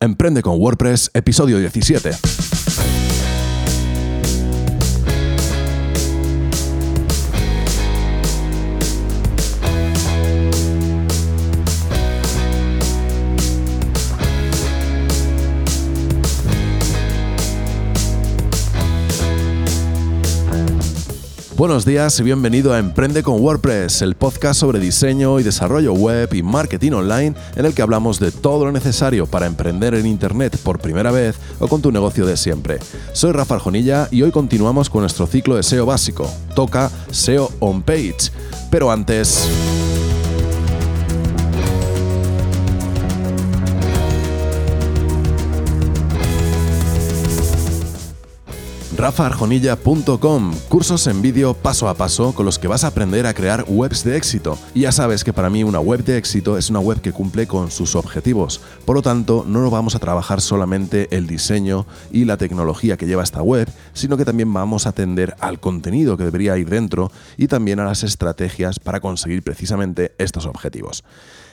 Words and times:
Emprende 0.00 0.42
con 0.42 0.60
WordPress, 0.60 1.10
episodio 1.12 1.58
17. 1.58 2.37
Buenos 21.58 21.84
días 21.84 22.20
y 22.20 22.22
bienvenido 22.22 22.72
a 22.72 22.78
Emprende 22.78 23.24
con 23.24 23.40
WordPress, 23.40 24.02
el 24.02 24.14
podcast 24.14 24.60
sobre 24.60 24.78
diseño 24.78 25.40
y 25.40 25.42
desarrollo 25.42 25.92
web 25.92 26.32
y 26.32 26.40
marketing 26.40 26.92
online 26.92 27.34
en 27.56 27.66
el 27.66 27.74
que 27.74 27.82
hablamos 27.82 28.20
de 28.20 28.30
todo 28.30 28.64
lo 28.64 28.70
necesario 28.70 29.26
para 29.26 29.46
emprender 29.46 29.94
en 29.94 30.06
Internet 30.06 30.56
por 30.62 30.78
primera 30.78 31.10
vez 31.10 31.34
o 31.58 31.66
con 31.66 31.82
tu 31.82 31.90
negocio 31.90 32.24
de 32.26 32.36
siempre. 32.36 32.78
Soy 33.12 33.32
Rafa 33.32 33.56
Arjonilla 33.56 34.06
y 34.12 34.22
hoy 34.22 34.30
continuamos 34.30 34.88
con 34.88 35.00
nuestro 35.00 35.26
ciclo 35.26 35.56
de 35.56 35.64
SEO 35.64 35.84
básico. 35.84 36.30
Toca 36.54 36.92
SEO 37.10 37.50
on 37.58 37.82
page. 37.82 38.30
Pero 38.70 38.92
antes... 38.92 39.48
rafaarjonilla.com, 48.98 50.54
cursos 50.68 51.06
en 51.06 51.22
vídeo 51.22 51.54
paso 51.54 51.88
a 51.88 51.94
paso 51.94 52.34
con 52.34 52.44
los 52.44 52.58
que 52.58 52.66
vas 52.66 52.82
a 52.82 52.88
aprender 52.88 53.26
a 53.26 53.32
crear 53.32 53.64
webs 53.68 54.02
de 54.02 54.16
éxito. 54.16 54.58
Y 54.74 54.80
ya 54.80 54.92
sabes 54.92 55.22
que 55.22 55.32
para 55.32 55.48
mí 55.48 55.62
una 55.62 55.78
web 55.78 56.02
de 56.02 56.18
éxito 56.18 56.58
es 56.58 56.68
una 56.68 56.80
web 56.80 57.00
que 57.00 57.12
cumple 57.12 57.46
con 57.46 57.70
sus 57.70 57.94
objetivos. 57.94 58.60
Por 58.84 58.96
lo 58.96 59.02
tanto, 59.02 59.44
no 59.46 59.70
vamos 59.70 59.94
a 59.94 60.00
trabajar 60.00 60.40
solamente 60.40 61.06
el 61.16 61.28
diseño 61.28 61.86
y 62.10 62.24
la 62.24 62.38
tecnología 62.38 62.96
que 62.96 63.06
lleva 63.06 63.22
esta 63.22 63.40
web, 63.40 63.70
sino 63.92 64.16
que 64.16 64.24
también 64.24 64.52
vamos 64.52 64.86
a 64.86 64.88
atender 64.88 65.36
al 65.38 65.60
contenido 65.60 66.16
que 66.16 66.24
debería 66.24 66.58
ir 66.58 66.68
dentro 66.68 67.12
y 67.36 67.46
también 67.46 67.78
a 67.78 67.84
las 67.84 68.02
estrategias 68.02 68.80
para 68.80 68.98
conseguir 68.98 69.44
precisamente 69.44 70.12
estos 70.18 70.44
objetivos. 70.44 71.04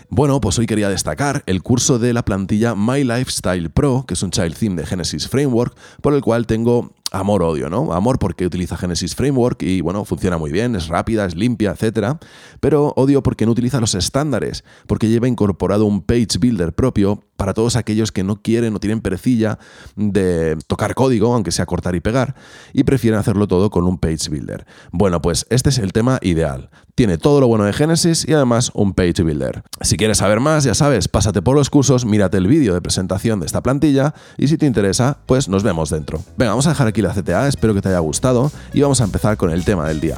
Bueno, 0.09 0.39
pues 0.39 0.57
hoy 0.59 0.65
quería 0.65 0.89
destacar 0.89 1.43
el 1.45 1.63
curso 1.63 1.99
de 1.99 2.13
la 2.13 2.23
plantilla 2.25 2.75
My 2.75 3.03
Lifestyle 3.03 3.69
Pro, 3.69 4.05
que 4.07 4.13
es 4.13 4.23
un 4.23 4.31
child 4.31 4.55
theme 4.55 4.75
de 4.75 4.85
Genesis 4.85 5.27
Framework, 5.27 5.75
por 6.01 6.13
el 6.13 6.21
cual 6.21 6.45
tengo 6.45 6.91
amor-odio, 7.19 7.69
¿no? 7.69 7.93
Amor 7.93 8.19
porque 8.19 8.45
utiliza 8.45 8.77
Genesis 8.77 9.15
Framework 9.15 9.63
y, 9.63 9.81
bueno, 9.81 10.05
funciona 10.05 10.37
muy 10.37 10.51
bien, 10.51 10.75
es 10.75 10.87
rápida, 10.87 11.25
es 11.25 11.35
limpia, 11.35 11.75
etc. 11.77 12.17
Pero 12.59 12.93
odio 12.95 13.23
porque 13.23 13.45
no 13.45 13.51
utiliza 13.51 13.79
los 13.79 13.95
estándares, 13.95 14.63
porque 14.87 15.07
lleva 15.07 15.27
incorporado 15.27 15.85
un 15.85 16.01
page 16.01 16.37
builder 16.39 16.73
propio 16.73 17.23
para 17.37 17.53
todos 17.53 17.75
aquellos 17.75 18.11
que 18.11 18.23
no 18.23 18.41
quieren 18.41 18.75
o 18.75 18.79
tienen 18.79 19.01
perecilla 19.01 19.59
de 19.95 20.57
tocar 20.67 20.95
código, 20.95 21.33
aunque 21.33 21.51
sea 21.51 21.65
cortar 21.65 21.95
y 21.95 21.99
pegar, 21.99 22.35
y 22.73 22.83
prefieren 22.83 23.19
hacerlo 23.19 23.47
todo 23.47 23.69
con 23.69 23.85
un 23.85 23.97
page 23.97 24.29
builder. 24.29 24.65
Bueno, 24.91 25.21
pues 25.21 25.45
este 25.49 25.69
es 25.69 25.77
el 25.77 25.91
tema 25.93 26.19
ideal. 26.21 26.69
Tiene 26.95 27.17
todo 27.17 27.41
lo 27.41 27.47
bueno 27.47 27.65
de 27.65 27.73
Genesis 27.73 28.25
y 28.25 28.31
además 28.31 28.71
un 28.73 28.93
page 28.93 29.21
builder. 29.21 29.63
Si 29.81 29.97
quieres 29.97 30.19
saber 30.19 30.39
más, 30.39 30.63
ya 30.63 30.73
sabes, 30.73 31.09
pásate 31.09 31.41
por 31.41 31.55
los 31.55 31.69
cursos, 31.69 32.05
mírate 32.05 32.37
el 32.37 32.47
vídeo 32.47 32.73
de 32.73 32.81
presentación 32.81 33.41
de 33.41 33.47
esta 33.47 33.61
plantilla 33.61 34.13
y 34.37 34.47
si 34.47 34.57
te 34.57 34.65
interesa, 34.65 35.17
pues 35.25 35.49
nos 35.49 35.63
vemos 35.63 35.89
dentro. 35.89 36.21
Venga, 36.37 36.51
vamos 36.51 36.67
a 36.67 36.69
dejar 36.69 36.87
aquí 36.87 37.01
la 37.07 37.13
CTA, 37.13 37.47
espero 37.47 37.73
que 37.73 37.81
te 37.81 37.89
haya 37.89 37.99
gustado 37.99 38.51
y 38.73 38.81
vamos 38.81 39.01
a 39.01 39.03
empezar 39.03 39.37
con 39.37 39.51
el 39.51 39.63
tema 39.63 39.87
del 39.87 39.99
día. 39.99 40.17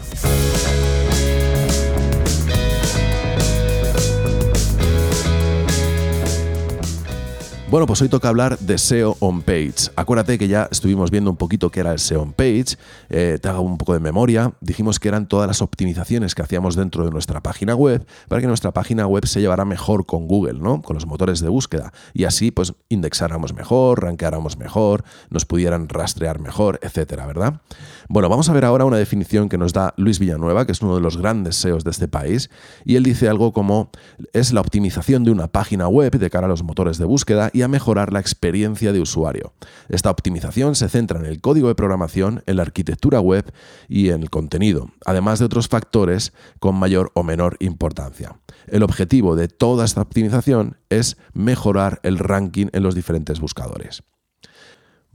Bueno, 7.70 7.86
pues 7.86 8.02
hoy 8.02 8.08
toca 8.08 8.30
hablar 8.30 8.58
de 8.60 8.78
SEO 8.78 9.18
on 9.20 9.42
page. 9.42 9.92
Acuérdate 9.98 10.38
que 10.38 10.48
ya 10.48 10.70
estuvimos 10.72 11.12
viendo 11.12 11.30
un 11.30 11.36
poquito 11.36 11.70
qué 11.70 11.82
era 11.82 11.92
el 11.92 12.00
SEO 12.00 12.22
on 12.22 12.32
page. 12.32 12.78
Eh, 13.10 13.40
te 13.42 13.50
hago 13.50 13.62
un 13.62 13.78
poco 13.78 13.94
de 13.94 14.00
memoria. 14.00 14.54
Dijimos 14.62 15.02
que 15.02 15.10
eran 15.10 15.28
todas 15.28 15.48
las 15.48 15.62
optimizaciones 15.62 16.33
que 16.33 16.42
hacíamos 16.42 16.77
dentro 16.77 17.04
de 17.04 17.11
nuestra 17.11 17.44
página 17.44 17.76
web 17.76 18.08
para 18.30 18.39
que 18.39 18.48
nuestra 18.48 18.72
página 18.72 19.06
web 19.06 19.26
se 19.26 19.42
llevara 19.42 19.66
mejor 19.66 20.06
con 20.06 20.30
Google, 20.30 20.61
¿no? 20.61 20.82
Con 20.82 20.94
los 20.94 21.06
motores 21.06 21.42
de 21.42 21.50
búsqueda. 21.50 21.92
Y 22.14 22.23
así, 22.23 22.52
pues, 22.52 22.73
indexáramos 22.88 23.54
mejor, 23.54 24.02
rankeáramos 24.02 24.58
mejor, 24.58 25.04
nos 25.30 25.44
pudieran 25.44 25.89
rastrear 25.89 26.39
mejor, 26.39 26.80
etcétera, 26.82 27.26
¿verdad? 27.26 27.60
Bueno, 28.08 28.30
vamos 28.30 28.48
a 28.48 28.54
ver 28.54 28.64
ahora 28.64 28.86
una 28.86 28.95
definición 28.95 29.50
que 29.50 29.58
nos 29.58 29.73
da 29.73 29.94
Luis 29.98 30.20
Villanueva, 30.20 30.66
que 30.66 30.72
es 30.72 30.82
uno 30.82 30.95
de 30.95 31.02
los 31.02 31.17
grandes 31.17 31.58
SEOs 31.58 31.83
de 31.83 31.92
este 31.92 32.08
país. 32.08 32.50
Y 32.86 32.95
él 32.95 33.04
dice 33.04 33.27
algo 33.27 33.52
como: 33.52 33.92
es 34.32 34.54
la 34.54 34.61
optimización 34.61 35.26
de 35.26 35.32
una 35.32 35.48
página 35.48 35.89
web 35.89 36.17
de 36.17 36.30
cara 36.30 36.45
a 36.45 36.50
los 36.50 36.64
motores 36.64 36.98
de 36.98 37.04
búsqueda 37.04 37.52
y 37.58 37.64
a 37.64 37.68
mejorar 37.68 38.14
la 38.14 38.20
experiencia 38.20 38.94
de 38.94 39.00
usuario. 39.00 39.52
Esta 39.90 40.12
optimización 40.12 40.76
se 40.76 40.90
centra 40.90 41.20
en 41.20 41.26
el 41.26 41.42
código 41.42 41.70
de 41.70 41.76
programación, 41.76 42.44
en 42.45 42.58
la 42.58 42.62
arquitectura 42.62 43.20
web 43.20 43.52
y 43.88 44.10
en 44.10 44.22
el 44.22 44.30
contenido, 44.30 44.92
además 45.08 45.40
de 45.40 45.45
otros 45.45 45.68
factores 45.68 46.34
con 46.60 46.76
mayor 46.76 47.12
o 47.16 47.23
menor 47.23 47.58
importancia. 47.60 48.40
El 48.68 48.84
objetivo 48.84 49.36
de 49.36 49.48
toda 49.48 49.86
esta 49.86 50.02
optimización 50.02 50.78
es 50.92 51.18
mejorar 51.34 52.00
el 52.04 52.20
ranking 52.20 52.68
en 52.73 52.84
los 52.84 52.94
diferentes 52.94 53.40
buscadores. 53.40 54.04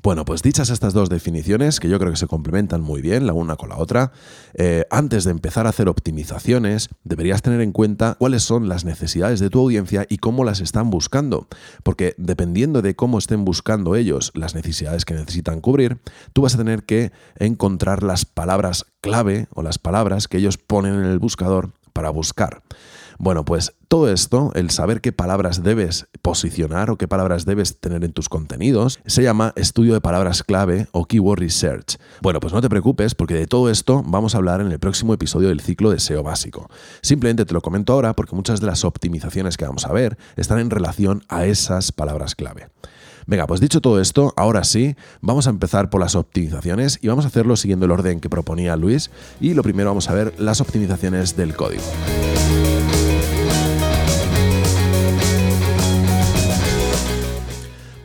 Bueno, 0.02 0.24
pues 0.24 0.42
dichas 0.42 0.68
estas 0.70 0.94
dos 0.94 1.08
definiciones, 1.08 1.78
que 1.78 1.88
yo 1.88 1.96
creo 2.00 2.10
que 2.10 2.16
se 2.16 2.26
complementan 2.26 2.80
muy 2.80 3.00
bien 3.00 3.24
la 3.24 3.34
una 3.34 3.54
con 3.54 3.68
la 3.68 3.78
otra, 3.78 4.10
eh, 4.54 4.84
antes 4.90 5.22
de 5.22 5.30
empezar 5.30 5.66
a 5.66 5.68
hacer 5.68 5.88
optimizaciones, 5.88 6.88
deberías 7.04 7.40
tener 7.40 7.60
en 7.60 7.70
cuenta 7.70 8.16
cuáles 8.18 8.42
son 8.42 8.68
las 8.68 8.84
necesidades 8.84 9.38
de 9.38 9.48
tu 9.48 9.60
audiencia 9.60 10.04
y 10.08 10.18
cómo 10.18 10.42
las 10.42 10.58
están 10.58 10.90
buscando. 10.90 11.46
Porque 11.84 12.16
dependiendo 12.18 12.82
de 12.82 12.96
cómo 12.96 13.16
estén 13.16 13.44
buscando 13.44 13.94
ellos 13.94 14.32
las 14.34 14.56
necesidades 14.56 15.04
que 15.04 15.14
necesitan 15.14 15.60
cubrir, 15.60 15.98
tú 16.32 16.42
vas 16.42 16.56
a 16.56 16.58
tener 16.58 16.82
que 16.82 17.12
encontrar 17.36 18.02
las 18.02 18.24
palabras 18.24 18.86
clave 19.02 19.46
o 19.54 19.62
las 19.62 19.78
palabras 19.78 20.26
que 20.26 20.38
ellos 20.38 20.58
ponen 20.58 20.94
en 20.94 21.04
el 21.04 21.20
buscador 21.20 21.70
para 21.92 22.10
buscar. 22.10 22.62
Bueno, 23.22 23.44
pues 23.44 23.72
todo 23.86 24.10
esto, 24.10 24.50
el 24.56 24.70
saber 24.70 25.00
qué 25.00 25.12
palabras 25.12 25.62
debes 25.62 26.08
posicionar 26.22 26.90
o 26.90 26.98
qué 26.98 27.06
palabras 27.06 27.44
debes 27.44 27.78
tener 27.78 28.02
en 28.02 28.12
tus 28.12 28.28
contenidos, 28.28 28.98
se 29.06 29.22
llama 29.22 29.52
estudio 29.54 29.94
de 29.94 30.00
palabras 30.00 30.42
clave 30.42 30.88
o 30.90 31.04
keyword 31.04 31.38
research. 31.38 31.98
Bueno, 32.20 32.40
pues 32.40 32.52
no 32.52 32.60
te 32.60 32.68
preocupes 32.68 33.14
porque 33.14 33.34
de 33.34 33.46
todo 33.46 33.70
esto 33.70 34.02
vamos 34.04 34.34
a 34.34 34.38
hablar 34.38 34.60
en 34.60 34.72
el 34.72 34.80
próximo 34.80 35.14
episodio 35.14 35.50
del 35.50 35.60
ciclo 35.60 35.90
de 35.90 36.00
SEO 36.00 36.24
básico. 36.24 36.68
Simplemente 37.00 37.44
te 37.44 37.54
lo 37.54 37.60
comento 37.60 37.92
ahora 37.92 38.16
porque 38.16 38.34
muchas 38.34 38.60
de 38.60 38.66
las 38.66 38.84
optimizaciones 38.84 39.56
que 39.56 39.66
vamos 39.66 39.86
a 39.86 39.92
ver 39.92 40.18
están 40.34 40.58
en 40.58 40.70
relación 40.70 41.22
a 41.28 41.44
esas 41.44 41.92
palabras 41.92 42.34
clave. 42.34 42.70
Venga, 43.28 43.46
pues 43.46 43.60
dicho 43.60 43.80
todo 43.80 44.00
esto, 44.00 44.34
ahora 44.36 44.64
sí, 44.64 44.96
vamos 45.20 45.46
a 45.46 45.50
empezar 45.50 45.90
por 45.90 46.00
las 46.00 46.16
optimizaciones 46.16 46.98
y 47.00 47.06
vamos 47.06 47.24
a 47.24 47.28
hacerlo 47.28 47.54
siguiendo 47.54 47.86
el 47.86 47.92
orden 47.92 48.18
que 48.18 48.28
proponía 48.28 48.74
Luis 48.74 49.12
y 49.40 49.54
lo 49.54 49.62
primero 49.62 49.90
vamos 49.90 50.10
a 50.10 50.14
ver 50.14 50.34
las 50.40 50.60
optimizaciones 50.60 51.36
del 51.36 51.54
código. 51.54 51.84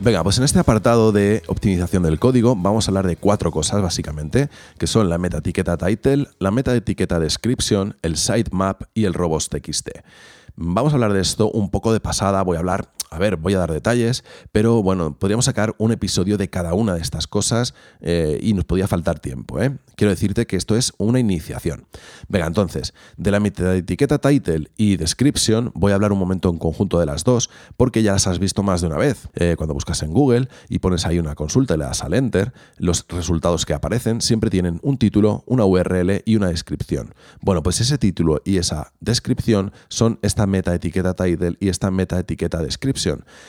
Venga, 0.08 0.22
pues 0.22 0.38
en 0.38 0.44
este 0.44 0.58
apartado 0.58 1.12
de 1.12 1.42
optimización 1.48 2.02
del 2.02 2.18
código 2.18 2.56
vamos 2.56 2.88
a 2.88 2.90
hablar 2.90 3.06
de 3.06 3.16
cuatro 3.16 3.50
cosas 3.50 3.82
básicamente, 3.82 4.48
que 4.78 4.86
son 4.86 5.10
la 5.10 5.18
meta 5.18 5.36
etiqueta 5.36 5.76
title, 5.76 6.28
la 6.38 6.50
meta 6.50 6.74
etiqueta 6.74 7.20
description, 7.20 7.94
el 8.00 8.16
sitemap 8.16 8.84
y 8.94 9.04
el 9.04 9.12
robots.txt. 9.12 9.90
Vamos 10.56 10.94
a 10.94 10.96
hablar 10.96 11.12
de 11.12 11.20
esto 11.20 11.50
un 11.50 11.68
poco 11.70 11.92
de 11.92 12.00
pasada, 12.00 12.40
voy 12.40 12.56
a 12.56 12.60
hablar 12.60 12.88
a 13.10 13.18
ver, 13.18 13.36
voy 13.36 13.54
a 13.54 13.58
dar 13.58 13.72
detalles, 13.72 14.24
pero 14.52 14.82
bueno, 14.82 15.16
podríamos 15.18 15.46
sacar 15.46 15.74
un 15.78 15.92
episodio 15.92 16.36
de 16.36 16.50
cada 16.50 16.74
una 16.74 16.94
de 16.94 17.00
estas 17.00 17.26
cosas 17.26 17.74
eh, 18.00 18.38
y 18.42 18.52
nos 18.52 18.64
podía 18.64 18.86
faltar 18.86 19.18
tiempo. 19.18 19.60
¿eh? 19.60 19.76
Quiero 19.96 20.10
decirte 20.10 20.46
que 20.46 20.56
esto 20.56 20.76
es 20.76 20.92
una 20.98 21.18
iniciación. 21.18 21.86
Venga, 22.28 22.46
entonces, 22.46 22.94
de 23.16 23.30
la 23.30 23.38
etiqueta 23.38 24.18
title 24.18 24.70
y 24.76 24.96
description 24.96 25.72
voy 25.74 25.92
a 25.92 25.94
hablar 25.94 26.12
un 26.12 26.18
momento 26.18 26.50
en 26.50 26.58
conjunto 26.58 27.00
de 27.00 27.06
las 27.06 27.24
dos, 27.24 27.50
porque 27.76 28.02
ya 28.02 28.12
las 28.12 28.26
has 28.26 28.38
visto 28.38 28.62
más 28.62 28.80
de 28.80 28.88
una 28.88 28.98
vez. 28.98 29.28
Eh, 29.34 29.54
cuando 29.56 29.74
buscas 29.74 30.02
en 30.02 30.12
Google 30.12 30.48
y 30.68 30.80
pones 30.80 31.06
ahí 31.06 31.18
una 31.18 31.34
consulta 31.34 31.74
y 31.74 31.78
le 31.78 31.84
das 31.84 32.02
al 32.02 32.14
enter, 32.14 32.52
los 32.76 33.06
resultados 33.08 33.64
que 33.64 33.74
aparecen 33.74 34.20
siempre 34.20 34.50
tienen 34.50 34.80
un 34.82 34.98
título, 34.98 35.44
una 35.46 35.64
URL 35.64 36.22
y 36.24 36.36
una 36.36 36.48
descripción. 36.48 37.14
Bueno, 37.40 37.62
pues 37.62 37.80
ese 37.80 37.96
título 37.98 38.42
y 38.44 38.58
esa 38.58 38.92
descripción 39.00 39.72
son 39.88 40.18
esta 40.22 40.46
meta 40.46 40.74
etiqueta 40.74 41.14
title 41.14 41.56
y 41.60 41.68
esta 41.68 41.90
meta 41.90 42.18
etiqueta 42.18 42.58
description 42.58 42.97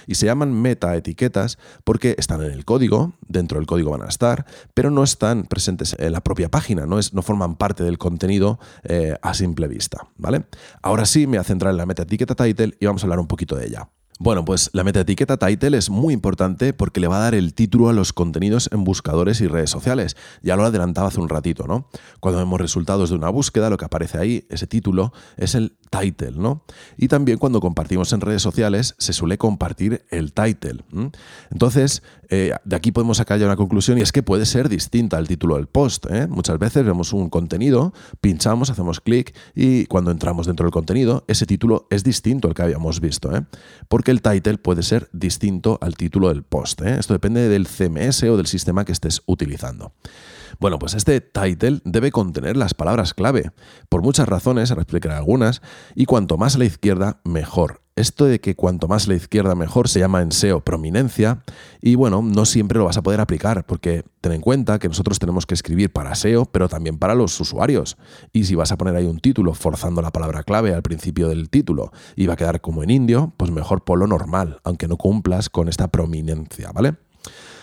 y 0.07 0.15
se 0.15 0.25
llaman 0.25 0.53
meta 0.53 0.95
etiquetas 0.95 1.57
porque 1.83 2.15
están 2.17 2.41
en 2.41 2.51
el 2.51 2.65
código, 2.65 3.13
dentro 3.27 3.59
del 3.59 3.67
código 3.67 3.91
van 3.91 4.03
a 4.03 4.07
estar, 4.07 4.45
pero 4.73 4.91
no 4.91 5.03
están 5.03 5.43
presentes 5.43 5.95
en 5.99 6.11
la 6.11 6.21
propia 6.21 6.49
página, 6.49 6.85
no, 6.85 6.99
es, 6.99 7.13
no 7.13 7.21
forman 7.21 7.55
parte 7.55 7.83
del 7.83 7.97
contenido 7.97 8.59
eh, 8.83 9.15
a 9.21 9.33
simple 9.33 9.67
vista. 9.67 10.07
¿vale? 10.17 10.45
Ahora 10.81 11.05
sí 11.05 11.27
me 11.27 11.37
voy 11.37 11.41
a 11.41 11.43
centrar 11.43 11.71
en 11.71 11.77
la 11.77 11.85
meta 11.85 12.03
etiqueta 12.03 12.35
title 12.35 12.75
y 12.79 12.85
vamos 12.85 13.03
a 13.03 13.05
hablar 13.05 13.19
un 13.19 13.27
poquito 13.27 13.55
de 13.55 13.67
ella. 13.67 13.89
Bueno, 14.21 14.43
pues 14.43 14.69
la 14.73 14.83
metaetiqueta 14.83 15.37
title 15.37 15.77
es 15.77 15.89
muy 15.89 16.13
importante 16.13 16.73
porque 16.73 16.99
le 16.99 17.07
va 17.07 17.15
a 17.15 17.21
dar 17.21 17.35
el 17.35 17.53
título 17.53 17.87
a 17.87 17.93
los 17.93 18.11
contenidos 18.11 18.69
en 18.73 18.83
buscadores 18.83 19.39
y 19.39 19.47
redes 19.47 19.69
sociales. 19.69 20.17
Ya 20.43 20.57
lo 20.57 20.65
adelantaba 20.65 21.07
hace 21.07 21.21
un 21.21 21.29
ratito, 21.29 21.67
¿no? 21.67 21.87
Cuando 22.19 22.39
vemos 22.39 22.59
resultados 22.59 23.11
de 23.11 23.15
una 23.15 23.29
búsqueda, 23.29 23.69
lo 23.69 23.77
que 23.77 23.85
aparece 23.85 24.17
ahí, 24.17 24.45
ese 24.49 24.67
título, 24.67 25.13
es 25.37 25.55
el 25.55 25.77
title, 25.89 26.33
¿no? 26.33 26.65
Y 26.97 27.07
también 27.07 27.37
cuando 27.37 27.61
compartimos 27.61 28.11
en 28.11 28.19
redes 28.19 28.41
sociales 28.41 28.93
se 28.97 29.13
suele 29.13 29.37
compartir 29.37 30.05
el 30.09 30.33
title. 30.33 30.83
Entonces, 31.49 32.03
eh, 32.29 32.53
de 32.63 32.75
aquí 32.75 32.91
podemos 32.91 33.17
sacar 33.17 33.39
ya 33.39 33.45
una 33.45 33.55
conclusión 33.55 33.97
y 33.97 34.01
es 34.01 34.11
que 34.11 34.21
puede 34.21 34.45
ser 34.45 34.69
distinta 34.69 35.17
al 35.17 35.27
título 35.27 35.55
del 35.55 35.67
post. 35.67 36.05
¿eh? 36.11 36.27
Muchas 36.27 36.59
veces 36.59 36.85
vemos 36.85 37.13
un 37.13 37.29
contenido, 37.29 37.93
pinchamos, 38.21 38.69
hacemos 38.69 38.99
clic 38.99 39.35
y 39.55 39.85
cuando 39.85 40.11
entramos 40.11 40.45
dentro 40.45 40.65
del 40.65 40.71
contenido, 40.71 41.23
ese 41.27 41.45
título 41.45 41.87
es 41.89 42.03
distinto 42.03 42.47
al 42.47 42.53
que 42.53 42.61
habíamos 42.61 42.99
visto. 42.99 43.35
¿eh? 43.35 43.45
El 44.09 44.21
title 44.21 44.57
puede 44.57 44.83
ser 44.83 45.09
distinto 45.13 45.77
al 45.81 45.95
título 45.95 46.29
del 46.29 46.43
post. 46.43 46.81
Esto 46.81 47.13
depende 47.13 47.47
del 47.49 47.67
CMS 47.67 48.23
o 48.23 48.37
del 48.37 48.47
sistema 48.47 48.85
que 48.85 48.91
estés 48.91 49.21
utilizando. 49.25 49.93
Bueno, 50.59 50.79
pues 50.79 50.93
este 50.93 51.21
title 51.21 51.81
debe 51.85 52.11
contener 52.11 52.57
las 52.57 52.73
palabras 52.73 53.13
clave, 53.13 53.51
por 53.87 54.01
muchas 54.01 54.27
razones, 54.27 54.71
ahora 54.71 54.83
explicaré 54.83 55.15
algunas, 55.15 55.61
y 55.95 56.05
cuanto 56.05 56.37
más 56.37 56.55
a 56.55 56.59
la 56.59 56.65
izquierda, 56.65 57.21
mejor. 57.23 57.81
Esto 57.99 58.27
de 58.27 58.39
que 58.39 58.55
cuanto 58.55 58.87
más 58.87 59.09
la 59.09 59.15
izquierda 59.15 59.55
mejor 59.55 59.89
se 59.89 59.99
llama 59.99 60.21
en 60.21 60.31
SEO 60.31 60.61
prominencia 60.61 61.43
y 61.81 61.95
bueno, 61.95 62.21
no 62.21 62.45
siempre 62.45 62.79
lo 62.79 62.85
vas 62.85 62.95
a 62.95 63.03
poder 63.03 63.19
aplicar 63.19 63.65
porque 63.65 64.05
ten 64.21 64.31
en 64.31 64.39
cuenta 64.39 64.79
que 64.79 64.87
nosotros 64.87 65.19
tenemos 65.19 65.45
que 65.45 65.53
escribir 65.53 65.91
para 65.91 66.15
SEO 66.15 66.45
pero 66.45 66.69
también 66.69 66.97
para 66.97 67.13
los 67.13 67.37
usuarios 67.41 67.97
y 68.31 68.45
si 68.45 68.55
vas 68.55 68.71
a 68.71 68.77
poner 68.77 68.95
ahí 68.95 69.03
un 69.03 69.19
título 69.19 69.53
forzando 69.53 70.01
la 70.01 70.11
palabra 70.11 70.43
clave 70.43 70.73
al 70.73 70.81
principio 70.81 71.27
del 71.27 71.49
título 71.49 71.91
y 72.15 72.25
va 72.25 72.35
a 72.35 72.37
quedar 72.37 72.61
como 72.61 72.83
en 72.83 72.89
indio, 72.89 73.33
pues 73.35 73.51
mejor 73.51 73.83
lo 73.85 74.07
normal, 74.07 74.61
aunque 74.63 74.87
no 74.87 74.95
cumplas 74.95 75.49
con 75.49 75.67
esta 75.67 75.89
prominencia, 75.89 76.71
¿vale? 76.71 76.95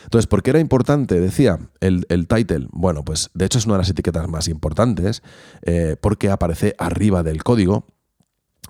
Entonces, 0.05 0.27
¿por 0.27 0.43
qué 0.43 0.51
era 0.51 0.61
importante? 0.61 1.19
Decía 1.19 1.59
el, 1.81 2.05
title. 2.29 2.69
Bueno, 2.73 3.05
pues 3.05 3.31
de 3.33 3.47
hecho 3.47 3.59
es 3.59 3.65
una 3.65 3.77
de 3.77 3.79
las 3.79 3.91
etiquetas 3.91 4.29
más 4.29 4.49
importantes 4.49 5.23
eh, 5.63 5.97
porque 6.01 6.29
aparece 6.29 6.75
arriba 6.79 7.23
del 7.23 7.43
código. 7.43 7.87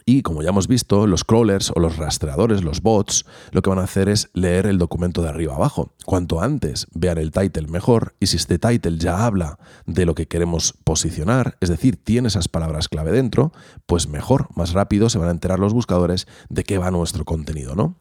Y 0.09 0.23
como 0.23 0.41
ya 0.41 0.51
hemos 0.51 0.69
visto, 0.69 1.09
los 1.09 1.25
crawlers 1.25 1.73
o 1.75 1.81
los 1.81 1.97
rastreadores, 1.97 2.63
los 2.63 2.81
bots, 2.81 3.27
lo 3.51 3.61
que 3.61 3.71
van 3.71 3.81
a 3.81 3.83
hacer 3.83 4.09
es 4.09 4.31
leer 4.35 4.69
el 4.69 4.79
documento 4.79 5.21
de 5.21 5.31
arriba 5.31 5.57
abajo. 5.57 5.95
Cuanto 6.05 6.41
antes 6.41 6.87
vean 6.95 7.19
el 7.19 7.33
title, 7.33 7.67
mejor. 7.67 8.15
Y 8.21 8.27
si 8.27 8.37
este 8.37 8.61
title 8.61 8.99
ya 8.99 9.27
habla 9.27 9.59
de 9.85 10.07
lo 10.07 10.15
que 10.15 10.29
queremos 10.29 10.75
posicionar, 10.85 11.57
es 11.61 11.71
decir, 11.71 11.97
tiene 11.97 12.29
esas 12.29 12.47
palabras 12.47 12.89
clave 12.89 13.11
dentro, 13.11 13.51
pues 13.87 14.07
mejor, 14.07 14.47
más 14.55 14.75
rápido 14.75 15.11
se 15.11 15.19
van 15.19 15.27
a 15.27 15.33
enterar 15.33 15.59
los 15.59 15.75
buscadores 15.75 16.29
de 16.51 16.63
qué 16.63 16.79
va 16.79 16.93
nuestro 16.93 17.25
contenido, 17.25 17.75
¿no? 17.75 17.97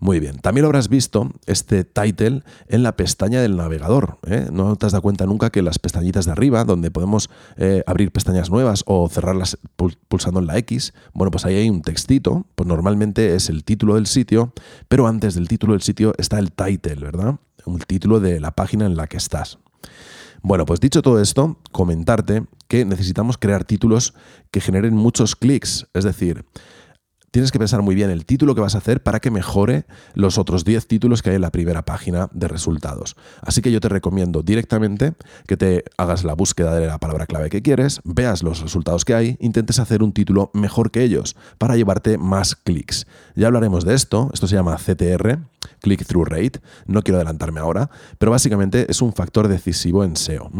Muy 0.00 0.20
bien, 0.20 0.38
también 0.38 0.62
lo 0.62 0.68
habrás 0.68 0.88
visto 0.88 1.32
este 1.46 1.82
title 1.82 2.44
en 2.68 2.82
la 2.82 2.96
pestaña 2.96 3.40
del 3.40 3.56
navegador. 3.56 4.18
¿eh? 4.26 4.48
No 4.52 4.76
te 4.76 4.86
has 4.86 4.92
dado 4.92 5.02
cuenta 5.02 5.26
nunca 5.26 5.50
que 5.50 5.60
las 5.60 5.78
pestañitas 5.78 6.26
de 6.26 6.32
arriba, 6.32 6.64
donde 6.64 6.90
podemos 6.90 7.30
eh, 7.56 7.82
abrir 7.86 8.12
pestañas 8.12 8.48
nuevas 8.48 8.84
o 8.86 9.08
cerrarlas 9.08 9.58
pulsando 10.08 10.38
en 10.38 10.46
la 10.46 10.56
X, 10.58 10.94
bueno, 11.14 11.32
pues 11.32 11.44
ahí 11.44 11.56
hay 11.56 11.68
un 11.68 11.82
textito, 11.82 12.46
pues 12.54 12.68
normalmente 12.68 13.34
es 13.34 13.48
el 13.48 13.64
título 13.64 13.96
del 13.96 14.06
sitio, 14.06 14.52
pero 14.88 15.08
antes 15.08 15.34
del 15.34 15.48
título 15.48 15.72
del 15.72 15.82
sitio 15.82 16.14
está 16.16 16.38
el 16.38 16.52
title, 16.52 16.96
¿verdad? 16.96 17.36
Un 17.64 17.80
título 17.80 18.20
de 18.20 18.38
la 18.40 18.52
página 18.52 18.86
en 18.86 18.96
la 18.96 19.08
que 19.08 19.16
estás. 19.16 19.58
Bueno, 20.42 20.64
pues 20.64 20.78
dicho 20.78 21.02
todo 21.02 21.20
esto, 21.20 21.58
comentarte 21.72 22.44
que 22.68 22.84
necesitamos 22.84 23.38
crear 23.38 23.64
títulos 23.64 24.14
que 24.52 24.60
generen 24.60 24.94
muchos 24.94 25.34
clics, 25.34 25.88
es 25.94 26.04
decir, 26.04 26.44
tienes 27.30 27.52
que 27.52 27.58
pensar 27.58 27.82
muy 27.82 27.94
bien 27.94 28.10
el 28.10 28.24
título 28.24 28.54
que 28.54 28.60
vas 28.60 28.74
a 28.74 28.78
hacer 28.78 29.02
para 29.02 29.20
que 29.20 29.30
mejore 29.30 29.84
los 30.14 30.38
otros 30.38 30.64
10 30.64 30.86
títulos 30.86 31.22
que 31.22 31.30
hay 31.30 31.36
en 31.36 31.42
la 31.42 31.50
primera 31.50 31.84
página 31.84 32.28
de 32.32 32.48
resultados. 32.48 33.16
Así 33.42 33.62
que 33.62 33.72
yo 33.72 33.80
te 33.80 33.88
recomiendo 33.88 34.42
directamente 34.42 35.14
que 35.46 35.56
te 35.56 35.84
hagas 35.96 36.24
la 36.24 36.34
búsqueda 36.34 36.74
de 36.74 36.86
la 36.86 36.98
palabra 36.98 37.26
clave 37.26 37.50
que 37.50 37.62
quieres, 37.62 38.00
veas 38.04 38.42
los 38.42 38.60
resultados 38.60 39.04
que 39.04 39.14
hay, 39.14 39.36
intentes 39.40 39.78
hacer 39.78 40.02
un 40.02 40.12
título 40.12 40.50
mejor 40.54 40.90
que 40.90 41.02
ellos 41.02 41.36
para 41.58 41.76
llevarte 41.76 42.18
más 42.18 42.56
clics. 42.56 43.06
Ya 43.34 43.46
hablaremos 43.46 43.84
de 43.84 43.94
esto, 43.94 44.30
esto 44.32 44.46
se 44.46 44.56
llama 44.56 44.76
CTR, 44.76 45.38
Click-Through 45.80 46.28
Rate, 46.28 46.60
no 46.86 47.02
quiero 47.02 47.18
adelantarme 47.18 47.60
ahora, 47.60 47.90
pero 48.18 48.32
básicamente 48.32 48.86
es 48.90 49.02
un 49.02 49.12
factor 49.12 49.48
decisivo 49.48 50.04
en 50.04 50.16
SEO. 50.16 50.50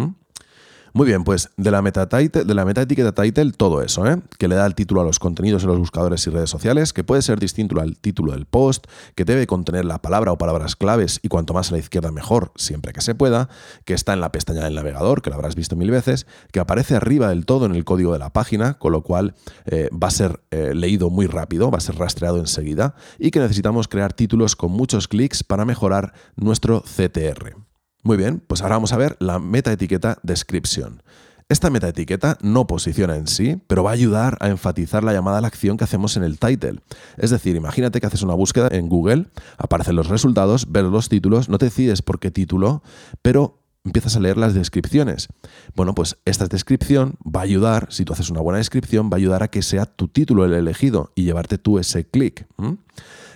Muy 0.93 1.07
bien, 1.07 1.25
pues 1.25 1.51
de 1.57 1.71
la 1.71 1.83
meta, 1.83 2.07
de 2.07 2.55
la 2.55 2.65
meta 2.65 2.83
etiqueta 2.83 3.13
title, 3.13 3.53
todo 3.53 3.83
eso, 3.83 4.07
¿eh? 4.07 4.21
que 4.39 4.49
le 4.49 4.55
da 4.55 4.67
el 4.67 4.75
título 4.75 5.03
a 5.03 5.05
los 5.05 5.19
contenidos 5.19 5.63
en 5.63 5.69
los 5.69 5.79
buscadores 5.79 6.27
y 6.27 6.31
redes 6.31 6.51
sociales, 6.51 6.93
que 6.93 7.05
puede 7.05 7.23
ser 7.23 7.39
distinto 7.39 7.79
al 7.81 7.99
título 7.99 8.33
del 8.33 8.47
post, 8.47 8.87
que 9.15 9.25
debe 9.25 9.47
contener 9.47 9.85
la 9.85 10.01
palabra 10.01 10.33
o 10.33 10.39
palabras 10.39 10.77
claves 10.77 11.21
y 11.23 11.29
cuanto 11.29 11.53
más 11.53 11.71
a 11.71 11.73
la 11.73 11.79
izquierda 11.79 12.11
mejor, 12.11 12.53
siempre 12.57 12.93
que 12.93 13.01
se 13.01 13.15
pueda, 13.15 13.49
que 13.85 13.95
está 13.95 14.13
en 14.13 14.21
la 14.21 14.33
pestaña 14.33 14.65
del 14.65 14.75
navegador, 14.75 15.23
que 15.23 15.31
lo 15.31 15.37
habrás 15.37 15.55
visto 15.55 15.77
mil 15.77 15.91
veces, 15.91 16.27
que 16.53 16.61
aparece 16.61 16.97
arriba 16.97 17.29
del 17.29 17.45
todo 17.45 17.67
en 17.67 17.75
el 17.75 17.85
código 17.85 18.13
de 18.13 18.19
la 18.19 18.33
página, 18.33 18.75
con 18.75 18.93
lo 18.93 19.03
cual 19.03 19.35
eh, 19.67 19.91
va 19.93 20.09
a 20.09 20.13
ser 20.13 20.41
eh, 20.51 20.73
leído 20.75 21.11
muy 21.11 21.27
rápido, 21.27 21.71
va 21.71 21.79
a 21.79 21.83
ser 21.83 21.97
rastreado 21.97 22.39
enseguida, 22.39 22.95
y 23.19 23.31
que 23.31 23.41
necesitamos 23.41 23.89
crear 23.89 24.13
títulos 24.13 24.57
con 24.57 24.73
muchos 24.73 25.09
clics 25.09 25.45
para 25.45 25.65
mejorar 25.65 26.13
nuestro 26.37 26.83
CTR. 26.83 27.68
Muy 28.03 28.17
bien, 28.17 28.41
pues 28.47 28.63
ahora 28.63 28.77
vamos 28.77 28.93
a 28.93 28.97
ver 28.97 29.17
la 29.19 29.39
metaetiqueta 29.39 30.19
description. 30.23 31.03
Esta 31.51 31.71
metaetiqueta 31.71 32.37
no 32.43 32.67
posiciona 32.67 33.17
en 33.17 33.27
sí, 33.27 33.59
pero 33.67 33.83
va 33.83 33.91
a 33.91 33.95
ayudar 33.95 34.37
a 34.41 34.49
enfatizar 34.49 35.03
la 35.03 35.15
llamada 35.15 35.39
a 35.39 35.41
la 35.41 35.49
acción 35.49 35.79
que 35.79 35.85
hacemos 35.85 36.17
en 36.19 36.23
el 36.23 36.39
title. 36.39 36.81
Es 37.17 37.31
decir, 37.31 37.57
imagínate 37.57 38.01
que 38.01 38.07
haces 38.07 38.23
una 38.23 38.35
búsqueda 38.35 38.69
en 38.71 38.89
Google, 38.89 39.29
aparecen 39.57 39.97
los 39.97 40.09
resultados, 40.09 40.71
ves 40.71 40.85
los 40.85 41.09
títulos, 41.09 41.49
no 41.49 41.57
te 41.57 41.67
decides 41.67 42.03
por 42.03 42.21
qué 42.21 42.31
título, 42.31 42.83
pero 43.23 43.63
empiezas 43.83 44.15
a 44.17 44.21
leer 44.21 44.37
las 44.37 44.53
descripciones. 44.53 45.29
Bueno, 45.75 45.95
pues 45.95 46.19
esta 46.27 46.47
descripción 46.47 47.15
va 47.25 47.41
a 47.41 47.45
ayudar, 47.45 47.87
si 47.91 48.05
tú 48.05 48.13
haces 48.13 48.29
una 48.29 48.43
buena 48.43 48.59
descripción, 48.59 49.09
va 49.11 49.15
a 49.15 49.17
ayudar 49.17 49.43
a 49.43 49.49
que 49.49 49.63
sea 49.63 49.87
tu 49.87 50.09
título 50.09 50.45
el 50.45 50.53
elegido 50.53 51.13
y 51.15 51.25
llevarte 51.25 51.57
tú 51.57 51.79
ese 51.79 52.05
clic. 52.05 52.47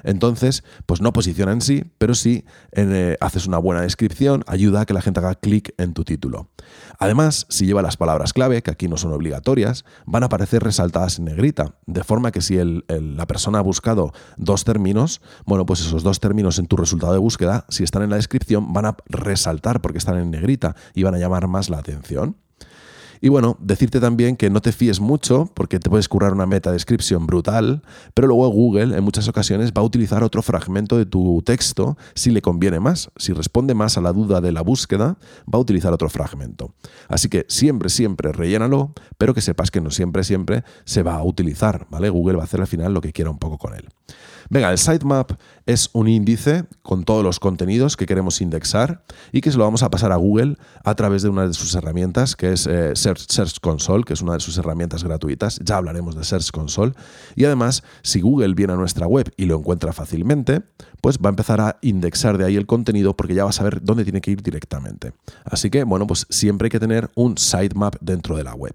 Entonces, 0.02 0.64
pues 0.86 1.00
no 1.00 1.12
posiciona 1.12 1.52
en 1.52 1.60
sí, 1.60 1.84
pero 1.98 2.14
sí 2.14 2.44
eh, 2.72 3.16
haces 3.20 3.46
una 3.46 3.58
buena 3.58 3.82
descripción, 3.82 4.44
ayuda 4.46 4.82
a 4.82 4.86
que 4.86 4.94
la 4.94 5.02
gente 5.02 5.20
haga 5.20 5.34
clic 5.34 5.74
en 5.78 5.94
tu 5.94 6.04
título. 6.04 6.50
Además, 6.98 7.46
si 7.48 7.66
lleva 7.66 7.82
las 7.82 7.96
palabras 7.96 8.32
clave, 8.32 8.62
que 8.62 8.70
aquí 8.70 8.88
no 8.88 8.96
son 8.96 9.12
obligatorias, 9.12 9.84
van 10.06 10.22
a 10.22 10.26
aparecer 10.26 10.62
resaltadas 10.62 11.18
en 11.18 11.26
negrita, 11.26 11.74
de 11.86 12.04
forma 12.04 12.30
que 12.30 12.40
si 12.40 12.58
la 12.88 13.26
persona 13.26 13.58
ha 13.58 13.62
buscado 13.62 14.12
dos 14.36 14.64
términos, 14.64 15.20
bueno, 15.44 15.66
pues 15.66 15.80
esos 15.80 16.02
dos 16.02 16.20
términos 16.20 16.58
en 16.58 16.66
tu 16.66 16.76
resultado 16.76 17.12
de 17.12 17.18
búsqueda, 17.18 17.64
si 17.68 17.82
están 17.82 18.02
en 18.02 18.10
la 18.10 18.16
descripción, 18.16 18.72
van 18.72 18.86
a 18.86 18.96
resaltar 19.06 19.80
porque 19.80 19.98
están 19.98 20.18
en 20.18 20.30
negrita 20.30 20.76
y 20.94 21.02
van 21.02 21.14
a 21.14 21.18
llamar 21.18 21.48
más 21.48 21.70
la 21.70 21.78
atención. 21.78 22.36
Y 23.24 23.28
bueno, 23.28 23.56
decirte 23.60 24.00
también 24.00 24.36
que 24.36 24.50
no 24.50 24.60
te 24.60 24.72
fíes 24.72 24.98
mucho 24.98 25.48
porque 25.54 25.78
te 25.78 25.88
puedes 25.88 26.08
currar 26.08 26.32
una 26.32 26.44
meta 26.44 26.72
description 26.72 27.24
brutal, 27.24 27.82
pero 28.14 28.26
luego 28.26 28.48
Google 28.48 28.96
en 28.96 29.04
muchas 29.04 29.28
ocasiones 29.28 29.72
va 29.72 29.80
a 29.80 29.84
utilizar 29.84 30.24
otro 30.24 30.42
fragmento 30.42 30.98
de 30.98 31.06
tu 31.06 31.40
texto 31.46 31.96
si 32.16 32.32
le 32.32 32.42
conviene 32.42 32.80
más. 32.80 33.12
Si 33.16 33.32
responde 33.32 33.74
más 33.74 33.96
a 33.96 34.00
la 34.00 34.12
duda 34.12 34.40
de 34.40 34.50
la 34.50 34.62
búsqueda, 34.62 35.18
va 35.42 35.56
a 35.56 35.58
utilizar 35.58 35.92
otro 35.92 36.10
fragmento. 36.10 36.74
Así 37.06 37.28
que 37.28 37.46
siempre, 37.48 37.90
siempre 37.90 38.32
rellénalo, 38.32 38.92
pero 39.18 39.34
que 39.34 39.40
sepas 39.40 39.70
que 39.70 39.80
no 39.80 39.92
siempre, 39.92 40.24
siempre 40.24 40.64
se 40.84 41.04
va 41.04 41.14
a 41.14 41.22
utilizar, 41.22 41.86
¿vale? 41.90 42.10
Google 42.10 42.38
va 42.38 42.42
a 42.42 42.46
hacer 42.46 42.60
al 42.60 42.66
final 42.66 42.92
lo 42.92 43.00
que 43.00 43.12
quiera 43.12 43.30
un 43.30 43.38
poco 43.38 43.56
con 43.56 43.74
él. 43.74 43.88
Venga, 44.52 44.70
el 44.70 44.76
sitemap 44.76 45.32
es 45.64 45.88
un 45.94 46.08
índice 46.08 46.66
con 46.82 47.04
todos 47.04 47.24
los 47.24 47.40
contenidos 47.40 47.96
que 47.96 48.04
queremos 48.04 48.42
indexar 48.42 49.02
y 49.32 49.40
que 49.40 49.50
se 49.50 49.56
lo 49.56 49.64
vamos 49.64 49.82
a 49.82 49.88
pasar 49.88 50.12
a 50.12 50.16
Google 50.16 50.58
a 50.84 50.94
través 50.94 51.22
de 51.22 51.30
una 51.30 51.46
de 51.46 51.54
sus 51.54 51.74
herramientas, 51.74 52.36
que 52.36 52.52
es 52.52 52.66
eh, 52.66 52.94
Search, 52.94 53.60
Console, 53.62 54.04
que 54.04 54.12
es 54.12 54.20
una 54.20 54.34
de 54.34 54.40
sus 54.40 54.58
herramientas 54.58 55.04
gratuitas. 55.04 55.58
Ya 55.64 55.78
hablaremos 55.78 56.16
de 56.16 56.24
Search 56.24 56.50
Console. 56.50 56.92
Y 57.34 57.46
además, 57.46 57.82
si 58.02 58.20
Google 58.20 58.52
viene 58.52 58.74
a 58.74 58.76
nuestra 58.76 59.06
web 59.06 59.32
y 59.38 59.46
lo 59.46 59.56
encuentra 59.56 59.94
fácilmente, 59.94 60.60
pues 61.00 61.16
va 61.16 61.30
a 61.30 61.30
empezar 61.30 61.62
a 61.62 61.78
indexar 61.80 62.36
de 62.36 62.44
ahí 62.44 62.56
el 62.56 62.66
contenido 62.66 63.16
porque 63.16 63.32
ya 63.34 63.44
va 63.44 63.50
a 63.50 63.54
saber 63.54 63.82
dónde 63.82 64.04
tiene 64.04 64.20
que 64.20 64.32
ir 64.32 64.42
directamente. 64.42 65.14
Así 65.46 65.70
que, 65.70 65.84
bueno, 65.84 66.06
pues 66.06 66.26
siempre 66.28 66.66
hay 66.66 66.70
que 66.70 66.80
tener 66.80 67.08
un 67.14 67.38
sitemap 67.38 67.96
dentro 68.02 68.36
de 68.36 68.44
la 68.44 68.52
web. 68.52 68.74